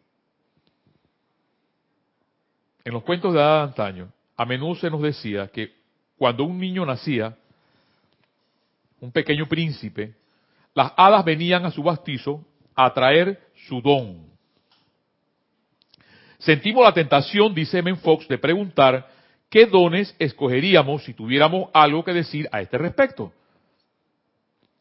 [2.87, 5.75] en los cuentos de hadas de antaño, a menudo se nos decía que
[6.17, 7.37] cuando un niño nacía,
[9.01, 10.15] un pequeño príncipe,
[10.73, 12.45] las hadas venían a su bastizo
[12.77, 14.29] a traer su don.
[16.39, 19.11] Sentimos la tentación, dice Men Fox, de preguntar
[19.51, 23.33] ¿qué dones escogeríamos si tuviéramos algo que decir a este respecto?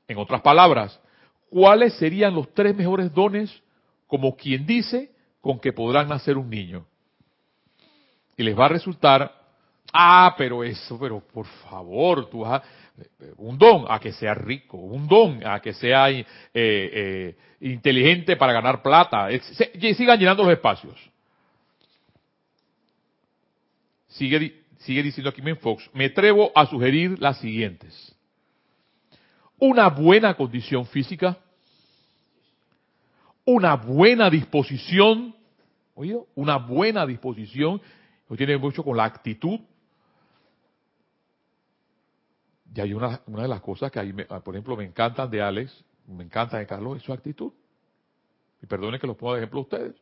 [0.07, 1.01] En otras palabras,
[1.49, 3.63] ¿cuáles serían los tres mejores dones,
[4.05, 6.85] como quien dice, con que podrán nacer un niño?
[8.37, 9.31] Y les va a resultar,
[9.93, 12.63] ah, pero eso, pero por favor, tú vas a,
[13.37, 18.53] un don a que sea rico, un don a que sea eh, eh, inteligente para
[18.53, 19.27] ganar plata,
[19.95, 20.95] sigan llenando los espacios.
[24.07, 28.15] Sigue, sigue diciendo aquí Men Fox, me atrevo a sugerir las siguientes.
[29.57, 31.37] Una buena condición física,
[33.43, 35.35] una buena disposición,
[35.93, 37.81] oído, una buena disposición,
[38.27, 39.59] que tiene mucho con la actitud.
[42.73, 46.23] Y hay una, de las cosas que ahí, por ejemplo, me encantan de Alex, me
[46.23, 47.53] encanta de Carlos, es su actitud.
[48.61, 49.95] Y perdone que los ponga de ejemplo a ustedes.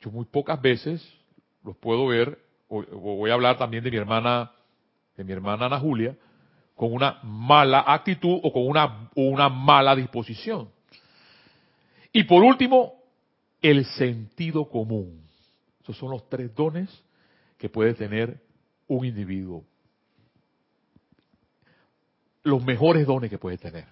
[0.00, 1.06] Yo muy pocas veces
[1.62, 4.52] los puedo ver, o, voy a hablar también de mi hermana,
[5.16, 6.16] de mi hermana Ana Julia,
[6.74, 10.68] con una mala actitud o con una, una mala disposición.
[12.12, 12.94] Y por último,
[13.62, 15.23] el sentido común.
[15.84, 16.88] Esos son los tres dones
[17.58, 18.40] que puede tener
[18.88, 19.64] un individuo.
[22.42, 23.86] Los mejores dones que puede tener.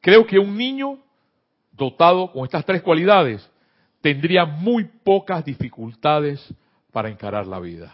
[0.00, 0.98] Creo que un niño
[1.72, 3.50] dotado con estas tres cualidades
[4.00, 6.40] tendría muy pocas dificultades
[6.92, 7.92] para encarar la vida.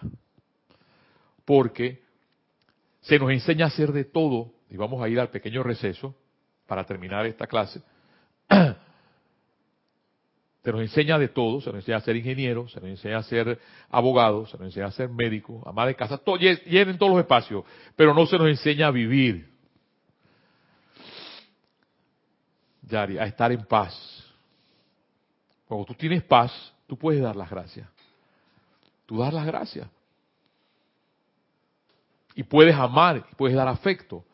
[1.47, 2.03] Porque
[3.01, 6.15] se nos enseña a hacer de todo, y vamos a ir al pequeño receso
[6.67, 7.81] para terminar esta clase.
[10.63, 13.23] Se nos enseña de todo, se nos enseña a ser ingeniero, se nos enseña a
[13.23, 16.21] ser abogado, se nos enseña a ser médico, ama de casa,
[16.67, 17.65] llenen todos los espacios,
[17.97, 19.49] pero no se nos enseña a vivir.
[22.83, 23.95] Yari, a estar en paz.
[25.67, 26.53] Cuando tú tienes paz,
[26.87, 27.89] tú puedes dar las gracias.
[29.07, 29.89] Tú das las gracias.
[32.35, 34.25] Y puedes amar, puedes dar afecto.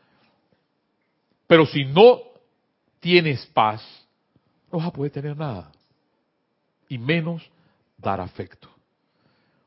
[1.46, 2.18] Pero si no
[2.98, 3.82] tienes paz,
[4.72, 5.70] no vas a poder tener nada
[6.88, 7.48] y menos
[7.98, 8.68] dar afecto.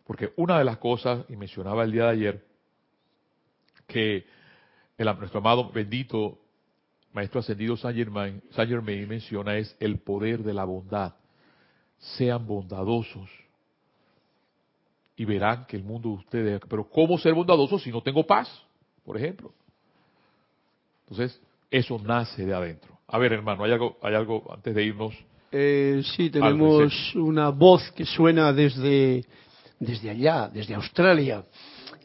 [0.06, 2.46] Porque una de las cosas, y mencionaba el día de ayer,
[3.88, 4.26] que
[4.98, 6.40] el, nuestro amado bendito
[7.14, 11.16] Maestro Ascendido Saint Germain, Saint Germain menciona es el poder de la bondad.
[11.98, 13.30] Sean bondadosos
[15.16, 18.48] y verán que el mundo de ustedes, pero ¿cómo ser bondadoso si no tengo paz?
[19.04, 19.54] Por ejemplo.
[21.02, 22.98] Entonces, eso nace de adentro.
[23.08, 25.14] A ver, hermano, hay algo, hay algo antes de irnos
[25.52, 29.24] eh, sí, tenemos una voz que suena desde,
[29.80, 31.44] desde allá, desde Australia,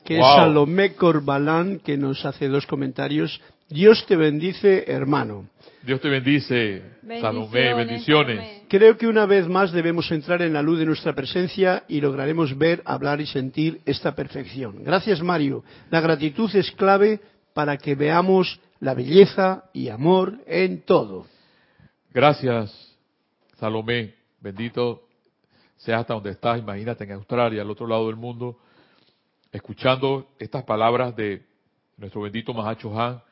[0.04, 3.40] que es Salomé Corbalán, que nos hace dos comentarios.
[3.68, 5.48] Dios te bendice, hermano.
[5.82, 6.82] Dios te bendice,
[7.20, 8.62] Salomé, bendiciones.
[8.68, 12.56] Creo que una vez más debemos entrar en la luz de nuestra presencia y lograremos
[12.56, 14.82] ver, hablar y sentir esta perfección.
[14.82, 15.62] Gracias, Mario.
[15.90, 17.20] La gratitud es clave
[17.52, 21.26] para que veamos la belleza y amor en todo.
[22.12, 22.93] Gracias,
[23.64, 25.08] Salomé, bendito
[25.76, 28.58] sea hasta donde estás, imagínate en Australia, al otro lado del mundo,
[29.50, 31.46] escuchando estas palabras de
[31.96, 33.22] nuestro bendito Mahacho Han,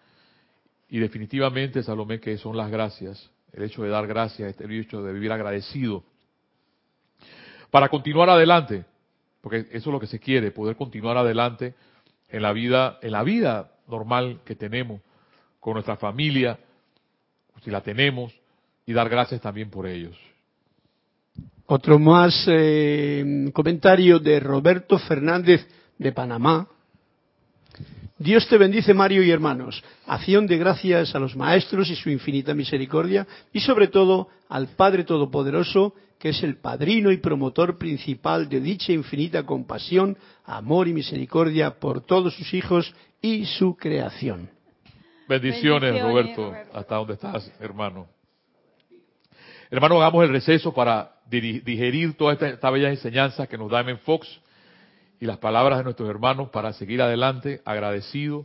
[0.89, 5.13] y definitivamente, Salomé, que son las gracias, el hecho de dar gracias, este hecho de
[5.13, 6.03] vivir agradecido,
[7.71, 8.87] para continuar adelante,
[9.43, 11.75] porque eso es lo que se quiere, poder continuar adelante
[12.31, 15.03] en la vida, en la vida normal que tenemos,
[15.61, 16.59] con nuestra familia,
[17.63, 18.33] si la tenemos,
[18.87, 20.17] y dar gracias también por ellos.
[21.67, 25.67] Otro más eh, comentario de Roberto Fernández
[25.99, 26.69] de Panamá.
[28.19, 29.83] Dios te bendice, Mario y hermanos.
[30.07, 35.05] Acción de gracias a los maestros y su infinita misericordia y sobre todo al Padre
[35.05, 41.81] Todopoderoso, que es el padrino y promotor principal de dicha infinita compasión, amor y misericordia
[41.81, 44.49] por todos sus hijos y su creación.
[45.29, 48.07] Bendiciones, Roberto, hasta donde estás, hermano.
[49.73, 53.97] Hermano, hagamos el receso para digerir toda esta, bella enseñanza que nos da M.
[53.97, 54.29] Fox
[55.19, 58.45] y las palabras de nuestros hermanos para seguir adelante agradecido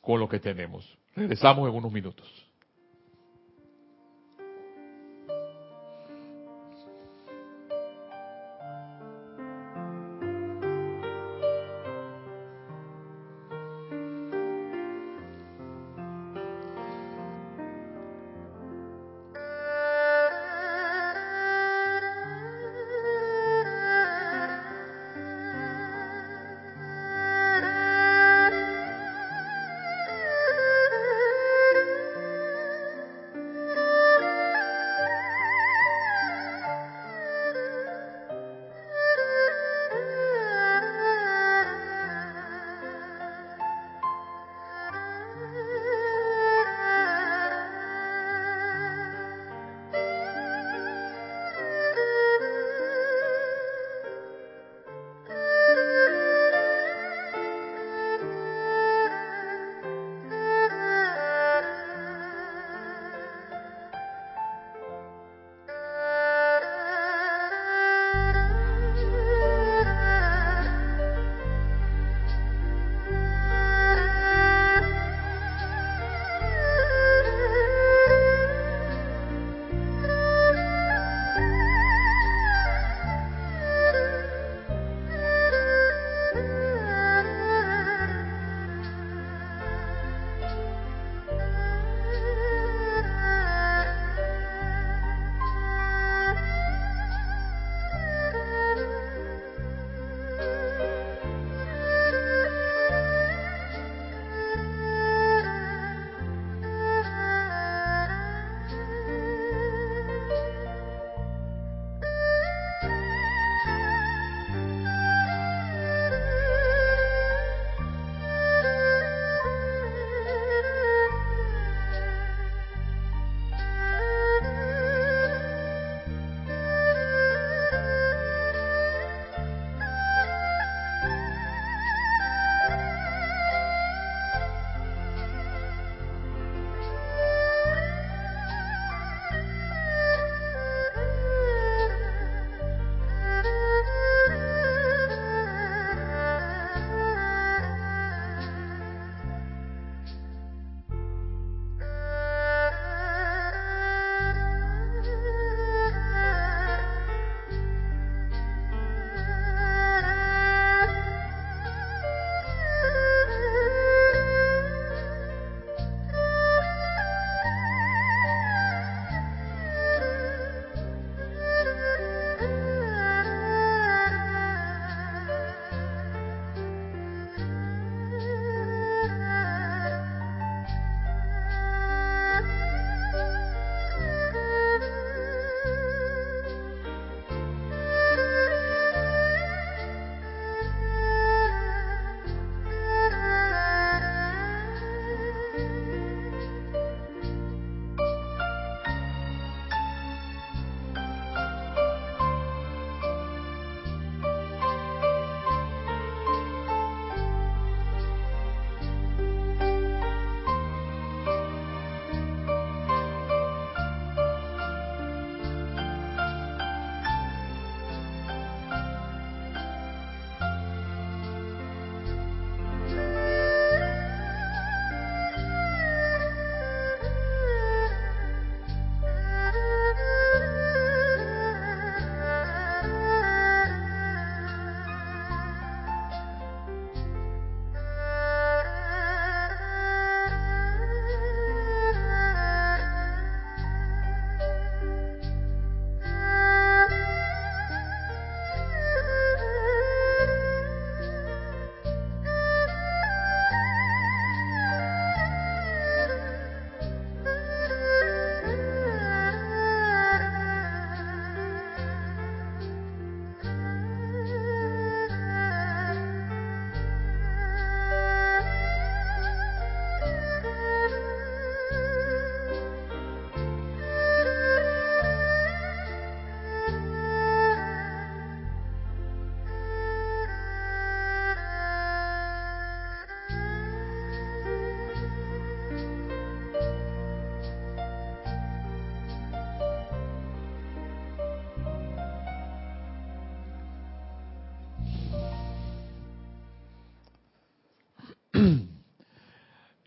[0.00, 0.96] con lo que tenemos.
[1.16, 2.47] Regresamos en unos minutos.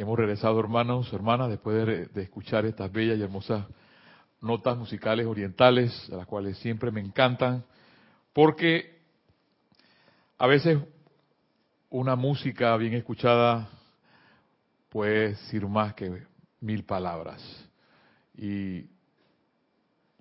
[0.01, 3.67] Hemos regresado, hermanos, hermanas, después de, escuchar estas bellas y hermosas
[4.41, 7.63] notas musicales orientales, las cuales siempre me encantan,
[8.33, 8.97] porque
[10.39, 10.79] a veces
[11.91, 13.69] una música bien escuchada
[14.89, 16.23] puede decir más que
[16.61, 17.39] mil palabras
[18.35, 18.87] y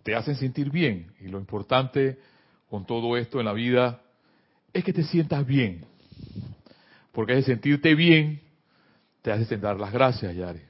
[0.02, 1.14] te hacen sentir bien.
[1.20, 2.18] Y lo importante
[2.68, 4.02] con todo esto en la vida
[4.74, 5.86] es que te sientas bien,
[7.12, 8.49] porque de sentirte bien
[9.22, 10.62] te hace dar las gracias, Yari.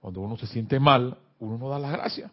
[0.00, 2.30] Cuando uno se siente mal, uno no da las gracias.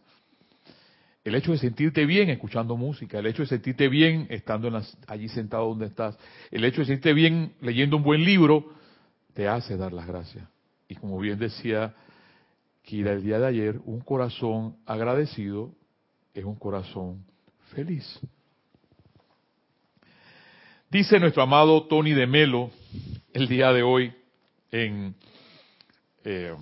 [1.23, 4.69] El hecho de sentirte bien escuchando música, el hecho de sentirte bien estando
[5.07, 6.17] allí sentado donde estás,
[6.51, 8.73] el hecho de sentirte bien leyendo un buen libro,
[9.33, 10.45] te hace dar las gracias.
[10.87, 11.95] Y como bien decía
[12.83, 15.71] Kira el día de ayer, un corazón agradecido
[16.33, 17.23] es un corazón
[17.73, 18.19] feliz.
[20.89, 22.69] Dice nuestro amado Tony de Melo
[23.33, 24.13] el día de hoy
[24.73, 25.15] en
[26.25, 26.55] eh,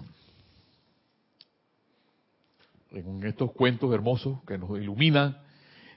[3.23, 5.37] estos cuentos hermosos que nos iluminan,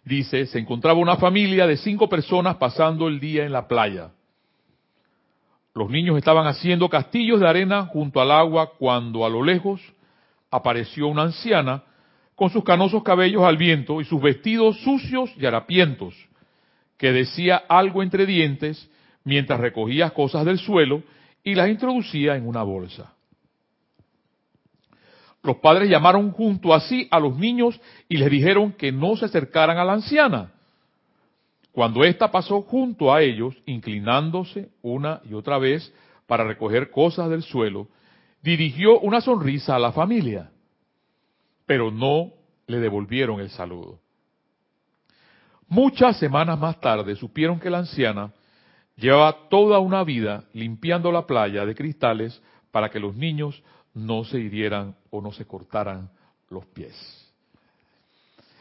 [0.05, 4.13] dice, se encontraba una familia de cinco personas pasando el día en la playa.
[5.75, 9.81] Los niños estaban haciendo castillos de arena junto al agua cuando a lo lejos
[10.53, 11.83] apareció una anciana
[12.37, 16.15] con sus canosos cabellos al viento y sus vestidos sucios y harapientos,
[16.97, 18.89] que decía algo entre dientes
[19.25, 21.03] mientras recogía cosas del suelo
[21.45, 23.13] y las introducía en una bolsa.
[25.43, 27.79] Los padres llamaron junto así a los niños
[28.09, 30.53] y les dijeron que no se acercaran a la anciana.
[31.71, 35.93] Cuando ésta pasó junto a ellos, inclinándose una y otra vez
[36.27, 37.89] para recoger cosas del suelo,
[38.43, 40.51] dirigió una sonrisa a la familia,
[41.67, 42.33] pero no
[42.67, 43.99] le devolvieron el saludo.
[45.69, 48.33] Muchas semanas más tarde supieron que la anciana
[48.97, 52.41] llevaba toda una vida limpiando la playa de cristales
[52.71, 53.63] para que los niños
[53.95, 56.11] no se hirieran o no se cortaran
[56.51, 56.95] los pies.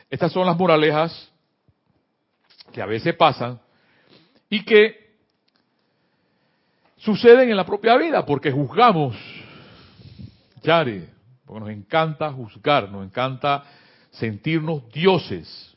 [0.10, 1.32] Estas son las moralejas
[2.72, 3.60] que a veces pasan
[4.50, 5.16] y que
[6.98, 9.16] suceden en la propia vida porque juzgamos,
[10.62, 11.10] Yare,
[11.46, 13.64] porque nos encanta juzgar, nos encanta
[14.12, 15.76] sentirnos dioses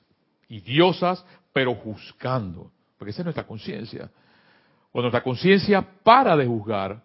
[0.49, 4.11] y diosas, pero juzgando, porque esa es nuestra conciencia.
[4.97, 7.03] Cuando nuestra conciencia para de juzgar,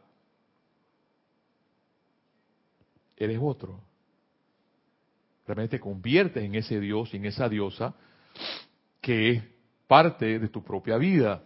[3.18, 3.82] eres otro.
[5.46, 7.94] Realmente te conviertes en ese Dios y en esa diosa
[9.02, 9.44] que es
[9.88, 11.44] parte de tu propia vida.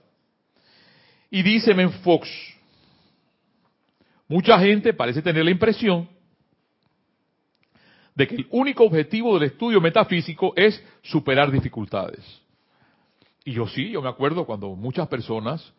[1.31, 1.73] Y dice
[2.03, 2.29] Fox,
[4.27, 6.07] mucha gente parece tener la impresión
[8.13, 12.23] de que el único objetivo del estudio metafísico es superar dificultades.
[13.43, 15.73] Y yo sí, yo me acuerdo cuando muchas personas,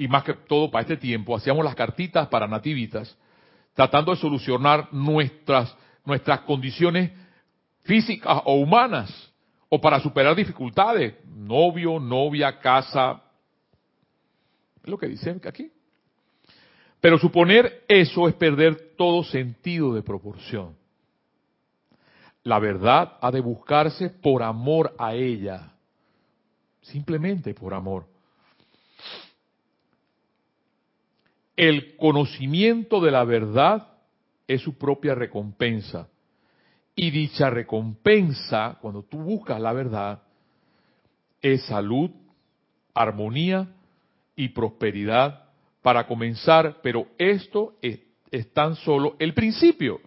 [0.00, 3.14] y más que todo para este tiempo, hacíamos las cartitas para nativitas,
[3.74, 5.76] tratando de solucionar nuestras,
[6.06, 7.12] nuestras condiciones
[7.82, 9.30] físicas o humanas,
[9.68, 13.22] o para superar dificultades, novio, novia, casa,
[14.82, 15.70] es lo que dice aquí.
[16.98, 20.76] Pero suponer eso es perder todo sentido de proporción.
[22.42, 25.74] La verdad ha de buscarse por amor a ella,
[26.80, 28.06] simplemente por amor.
[31.60, 33.86] El conocimiento de la verdad
[34.48, 36.08] es su propia recompensa.
[36.96, 40.22] Y dicha recompensa, cuando tú buscas la verdad,
[41.42, 42.12] es salud,
[42.94, 43.68] armonía
[44.34, 45.50] y prosperidad
[45.82, 48.00] para comenzar, pero esto es,
[48.54, 50.00] tan solo el principio.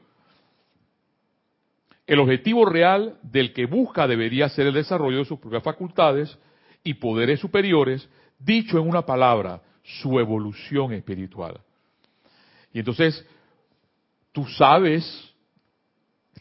[2.08, 6.36] El objetivo real del que busca debería ser el desarrollo de sus propias facultades
[6.84, 11.60] y poderes superiores, dicho en una palabra, su evolución espiritual.
[12.72, 13.26] Y entonces,
[14.32, 15.34] tú sabes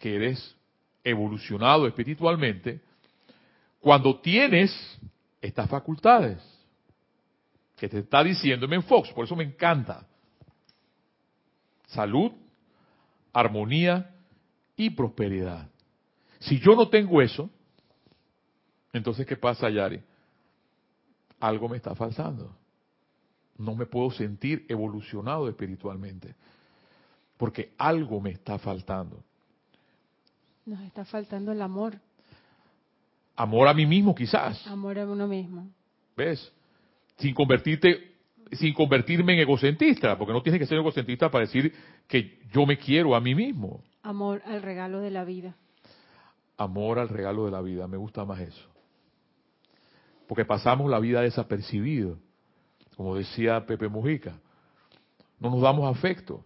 [0.01, 0.57] que eres
[1.05, 2.81] evolucionado espiritualmente
[3.81, 4.73] cuando tienes
[5.41, 6.41] estas facultades
[7.77, 10.07] que te está diciendo en Fox, por eso me encanta.
[11.89, 12.31] Salud,
[13.33, 14.15] armonía
[14.77, 15.69] y prosperidad.
[16.39, 17.51] Si yo no tengo eso,
[18.93, 20.01] entonces ¿qué pasa, Yari?
[21.41, 22.62] Algo me está faltando
[23.59, 26.35] no me puedo sentir evolucionado espiritualmente,
[27.37, 29.23] porque algo me está faltando.
[30.65, 31.99] Nos está faltando el amor.
[33.37, 34.67] Amor a mí mismo quizás.
[34.67, 35.69] Amor a uno mismo.
[36.17, 36.53] ¿Ves?
[37.17, 38.13] Sin convertirte,
[38.53, 41.73] sin convertirme en egocentrista, porque no tienes que ser egocentrista para decir
[42.07, 43.83] que yo me quiero a mí mismo.
[44.03, 45.57] Amor al regalo de la vida.
[46.57, 48.69] Amor al regalo de la vida, me gusta más eso.
[50.29, 52.19] Porque pasamos la vida desapercibido
[52.97, 54.35] como decía Pepe Mujica.
[55.39, 56.45] No nos damos afecto.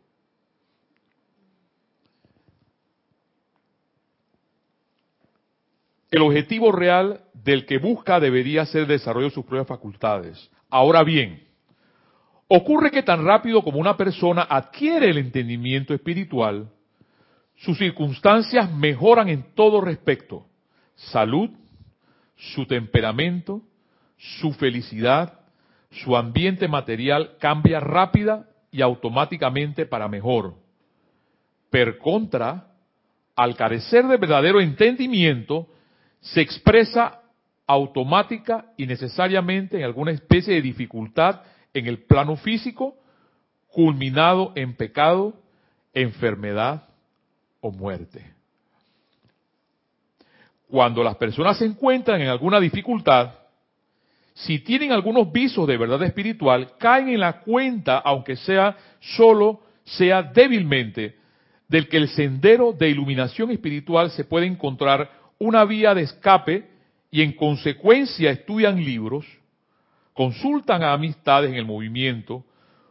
[6.10, 10.50] El objetivo real del que busca debería ser el desarrollo de sus propias facultades.
[10.70, 11.46] Ahora bien,
[12.48, 16.70] ocurre que tan rápido como una persona adquiere el entendimiento espiritual,
[17.56, 20.46] sus circunstancias mejoran en todo respecto.
[20.94, 21.50] Salud,
[22.36, 23.62] su temperamento,
[24.16, 25.40] su felicidad,
[26.02, 30.54] su ambiente material cambia rápida y automáticamente para mejor.
[31.70, 32.68] Per contra,
[33.34, 35.68] al carecer de verdadero entendimiento,
[36.20, 37.20] se expresa
[37.66, 41.42] automática y necesariamente en alguna especie de dificultad
[41.72, 42.96] en el plano físico,
[43.68, 45.34] culminado en pecado,
[45.92, 46.88] enfermedad
[47.60, 48.32] o muerte.
[50.68, 53.45] Cuando las personas se encuentran en alguna dificultad,
[54.36, 60.22] si tienen algunos visos de verdad espiritual, caen en la cuenta, aunque sea solo, sea
[60.22, 61.16] débilmente,
[61.68, 66.68] del que el sendero de iluminación espiritual se puede encontrar una vía de escape
[67.10, 69.24] y en consecuencia estudian libros,
[70.12, 72.44] consultan a amistades en el movimiento,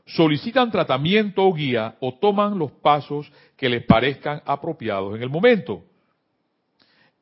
[0.08, 5.84] solicitan tratamiento o guía o toman los pasos que les parezcan apropiados en el momento.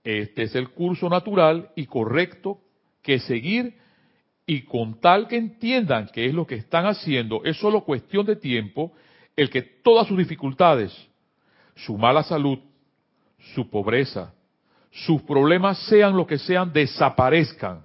[0.02, 2.60] Este es el curso natural y correcto
[3.02, 3.83] que seguir
[4.46, 8.36] y con tal que entiendan que es lo que están haciendo, es solo cuestión de
[8.36, 8.92] tiempo
[9.36, 10.94] el que todas sus dificultades,
[11.76, 12.60] su mala salud,
[13.56, 14.34] su pobreza,
[14.92, 17.82] sus problemas sean lo que sean, desaparezcan.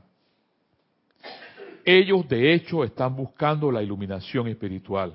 [1.85, 5.15] Ellos de hecho están buscando la iluminación espiritual.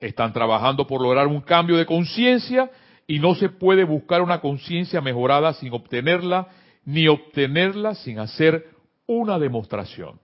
[0.00, 2.70] Están trabajando por lograr un cambio de conciencia
[3.06, 6.48] y no se puede buscar una conciencia mejorada sin obtenerla,
[6.84, 8.71] ni obtenerla sin hacer
[9.18, 10.20] una demostración.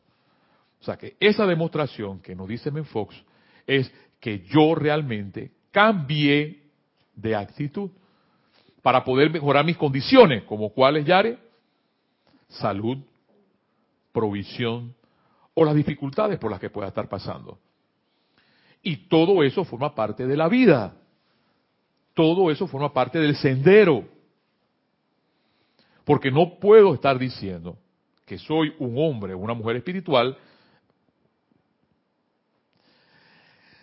[0.80, 3.16] O sea que esa demostración que nos dice Menfox
[3.66, 6.62] es que yo realmente cambié
[7.14, 7.90] de actitud
[8.82, 11.38] para poder mejorar mis condiciones, como cuáles, Yare,
[12.48, 12.98] salud,
[14.12, 14.94] provisión
[15.54, 17.58] o las dificultades por las que pueda estar pasando.
[18.82, 20.96] Y todo eso forma parte de la vida.
[22.14, 24.04] Todo eso forma parte del sendero.
[26.04, 27.76] Porque no puedo estar diciendo
[28.28, 30.36] que soy un hombre o una mujer espiritual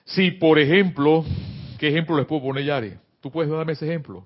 [0.05, 1.25] si, por ejemplo,
[1.79, 2.99] ¿qué ejemplo les puedo poner, Yare?
[3.21, 4.25] ¿Tú puedes darme ese ejemplo?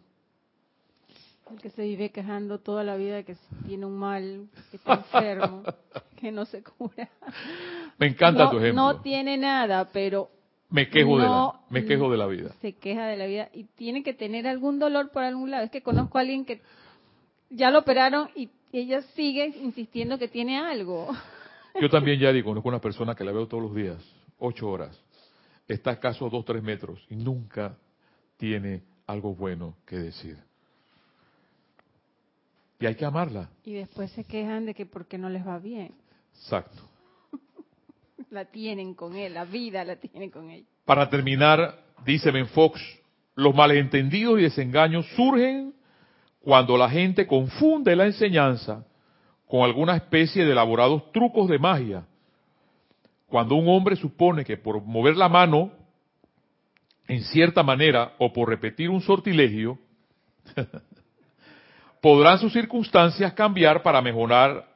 [1.49, 5.63] El que se vive quejando toda la vida que tiene un mal, que está enfermo,
[6.19, 7.09] que no se cura.
[7.97, 8.83] Me encanta no, tu ejemplo.
[8.83, 10.29] No tiene nada, pero
[10.69, 12.51] me quejo de la, me quejo de la vida.
[12.61, 15.63] Se queja de la vida y tiene que tener algún dolor por algún lado.
[15.63, 16.61] Es que conozco a alguien que
[17.49, 21.09] ya lo operaron y ella sigue insistiendo que tiene algo.
[21.79, 23.97] Yo también, Yari, conozco una persona que la veo todos los días,
[24.37, 24.99] ocho horas.
[25.67, 27.77] Está escaso dos, tres metros y nunca
[28.37, 30.37] tiene algo bueno que decir.
[32.79, 33.49] Y hay que amarla.
[33.63, 35.93] Y después se quejan de que porque no les va bien.
[36.33, 36.81] Exacto.
[38.29, 40.65] la tienen con él, la vida la tienen con él.
[40.85, 42.79] Para terminar, dice Ben Fox,
[43.35, 45.73] los malentendidos y desengaños surgen
[46.41, 48.85] cuando la gente confunde la enseñanza
[49.47, 52.05] con alguna especie de elaborados trucos de magia.
[53.27, 55.71] Cuando un hombre supone que por mover la mano
[57.07, 59.79] en cierta manera o por repetir un sortilegio,
[62.01, 64.67] podrán sus circunstancias cambiar para mejorar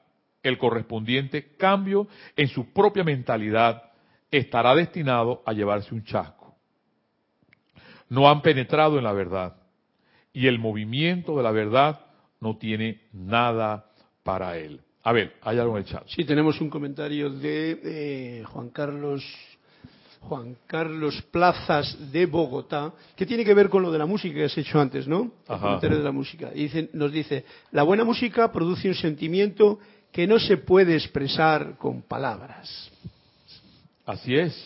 [0.42, 3.84] el correspondiente cambio en su propia mentalidad,
[4.30, 6.56] estará destinado a llevarse un chasco.
[8.10, 9.63] No han penetrado en la verdad
[10.34, 12.02] y el movimiento de la verdad
[12.42, 13.86] no tiene nada
[14.24, 14.82] para él.
[15.04, 16.04] A ver, hay algo en el chat.
[16.08, 19.24] Sí, tenemos un comentario de eh, Juan Carlos
[20.22, 24.46] Juan Carlos Plazas de Bogotá, que tiene que ver con lo de la música que
[24.46, 25.34] has hecho antes, ¿no?
[25.50, 26.52] El comentario de la música.
[26.56, 29.80] Y dice, nos dice, la buena música produce un sentimiento
[30.12, 32.90] que no se puede expresar con palabras.
[34.06, 34.66] Así es.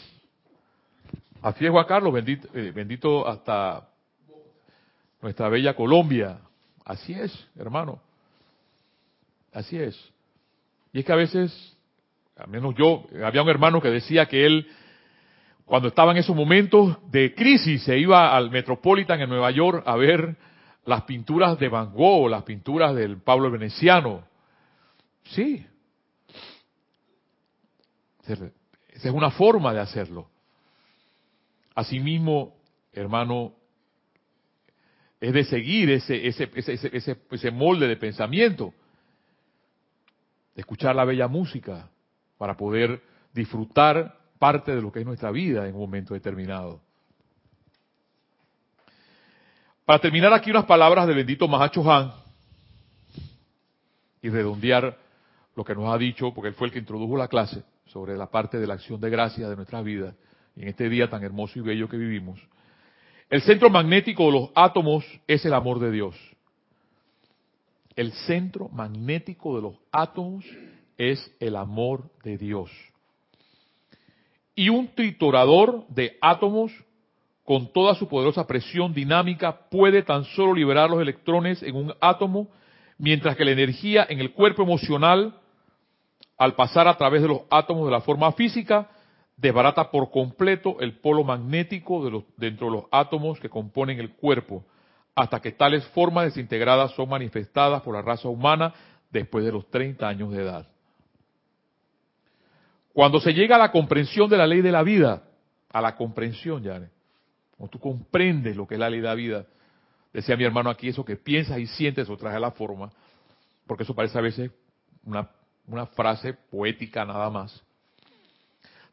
[1.41, 3.89] Así es, Juan Carlos, bendito, eh, bendito hasta
[5.22, 6.39] nuestra bella Colombia.
[6.86, 7.99] Así es, hermano.
[9.53, 9.97] Así es.
[10.93, 11.78] Y es que a veces,
[12.38, 14.68] al menos yo, había un hermano que decía que él
[15.68, 19.97] cuando estaba en esos momentos de crisis, se iba al Metropolitan en Nueva York a
[19.97, 20.38] ver
[20.86, 24.24] las pinturas de Van Gogh, las pinturas del Pablo Veneciano.
[25.24, 25.65] Sí.
[28.26, 28.49] Esa
[28.93, 30.30] es una forma de hacerlo.
[31.76, 32.55] Asimismo,
[32.93, 33.51] hermano,
[35.20, 38.74] es de seguir ese, ese, ese, ese, molde de pensamiento,
[40.55, 41.89] de escuchar la bella música
[42.38, 43.01] para poder
[43.34, 46.82] disfrutar parte de lo que es nuestra vida en un momento determinado.
[49.86, 52.11] Para terminar aquí unas palabras del bendito Mahacho Han,
[54.22, 54.97] y redondear
[55.55, 58.30] lo que nos ha dicho, porque él fue el que introdujo la clase sobre la
[58.30, 60.15] parte de la acción de gracia de nuestras vidas,
[60.55, 62.39] en este día tan hermoso y bello que vivimos.
[63.30, 66.15] El centro magnético de los átomos es el amor de Dios.
[67.95, 70.45] El centro magnético de los átomos
[70.97, 72.71] es el amor de Dios.
[74.55, 76.71] Y un triturador de átomos
[77.43, 82.47] con toda su poderosa presión dinámica puede tan solo liberar los electrones en un átomo,
[82.97, 85.39] mientras que la energía en el cuerpo emocional
[86.38, 88.89] al pasar a través de los átomos de la forma física,
[89.38, 94.15] desbarata por completo el polo magnético de los, dentro de los átomos que componen el
[94.15, 94.65] cuerpo,
[95.15, 98.73] hasta que tales formas desintegradas son manifestadas por la raza humana
[99.11, 100.67] después de los 30 años de edad.
[102.93, 105.23] Cuando se llega a la comprensión de la ley de la vida,
[105.69, 106.81] a la comprensión, ya,
[107.55, 109.45] cuando tú comprendes lo que es la ley de la vida,
[110.11, 112.91] decía mi hermano aquí, eso que piensas y sientes, eso trae la forma,
[113.67, 114.51] porque eso parece a veces
[115.03, 117.66] una frase poética nada más.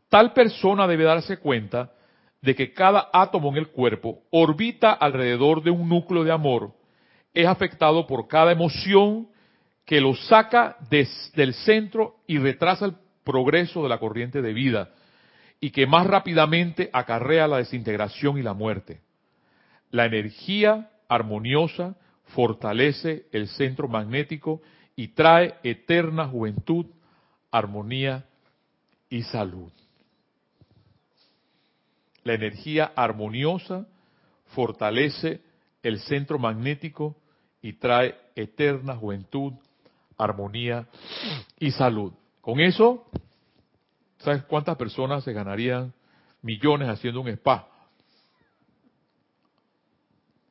[0.09, 1.93] Tal persona debe darse cuenta
[2.41, 6.75] de que cada átomo en el cuerpo orbita alrededor de un núcleo de amor,
[7.33, 9.29] es afectado por cada emoción
[9.85, 12.95] que lo saca del centro y retrasa el
[13.25, 14.91] progreso de la corriente de vida
[15.61, 19.01] y que más rápidamente acarrea la desintegración y la muerte.
[19.91, 21.97] La energía armoniosa
[22.27, 24.61] fortalece el centro magnético
[24.97, 26.87] y trae eterna juventud,
[27.51, 28.27] armonía
[29.09, 29.73] y salud.
[32.25, 33.87] La energía armoniosa
[34.47, 35.41] fortalece
[35.83, 37.17] el centro magnético
[37.61, 39.53] y trae eterna juventud,
[40.17, 40.89] armonía
[41.59, 42.13] y salud.
[42.41, 43.07] Con eso,
[44.19, 45.93] ¿sabes cuántas personas se ganarían
[46.43, 47.69] millones haciendo un spa?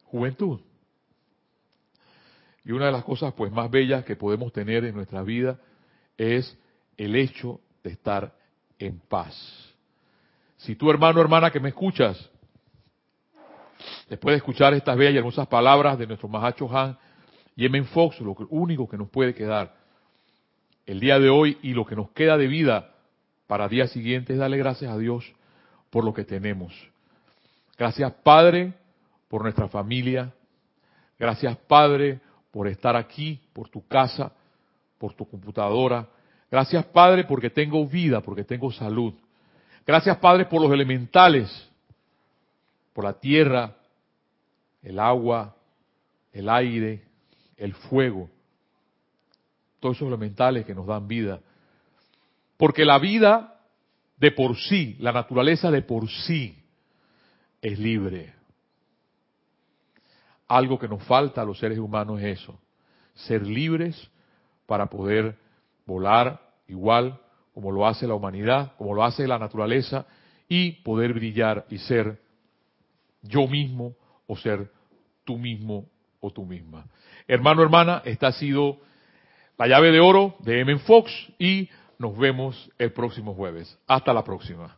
[0.05, 0.61] Juventud.
[2.65, 5.59] Y una de las cosas pues más bellas que podemos tener en nuestra vida
[6.17, 6.57] es
[6.97, 8.34] el hecho de estar
[8.80, 9.72] en paz.
[10.64, 12.30] Si tú hermano o hermana que me escuchas,
[14.09, 16.97] después de escuchar estas bellas y hermosas palabras de nuestro Mahacho Han,
[17.55, 19.76] Yemen Fox, lo único que nos puede quedar
[20.86, 22.91] el día de hoy y lo que nos queda de vida
[23.45, 25.26] para día siguiente es darle gracias a Dios
[25.89, 26.74] por lo que tenemos.
[27.78, 28.74] Gracias Padre
[29.28, 30.34] por nuestra familia.
[31.20, 34.32] Gracias Padre por estar aquí, por tu casa,
[34.97, 36.07] por tu computadora.
[36.49, 39.14] Gracias, Padre, porque tengo vida, porque tengo salud.
[39.86, 41.69] Gracias, Padre, por los elementales,
[42.93, 43.75] por la tierra,
[44.81, 45.55] el agua,
[46.31, 47.03] el aire,
[47.57, 48.29] el fuego.
[49.79, 51.41] Todos esos elementales que nos dan vida.
[52.55, 53.59] Porque la vida
[54.17, 56.57] de por sí, la naturaleza de por sí,
[57.61, 58.34] es libre.
[60.47, 62.57] Algo que nos falta a los seres humanos es eso,
[63.15, 64.09] ser libres
[64.65, 65.38] para poder
[65.86, 67.19] volar igual
[67.54, 70.06] como lo hace la humanidad, como lo hace la naturaleza,
[70.47, 72.20] y poder brillar y ser
[73.22, 73.95] yo mismo
[74.28, 74.70] o ser
[75.24, 75.86] tú mismo
[76.20, 76.86] o tú misma.
[77.28, 78.80] Hermano, hermana, esta ha sido
[79.58, 80.78] la llave de oro de M.
[80.80, 83.78] Fox y nos vemos el próximo jueves.
[83.88, 84.78] Hasta la próxima.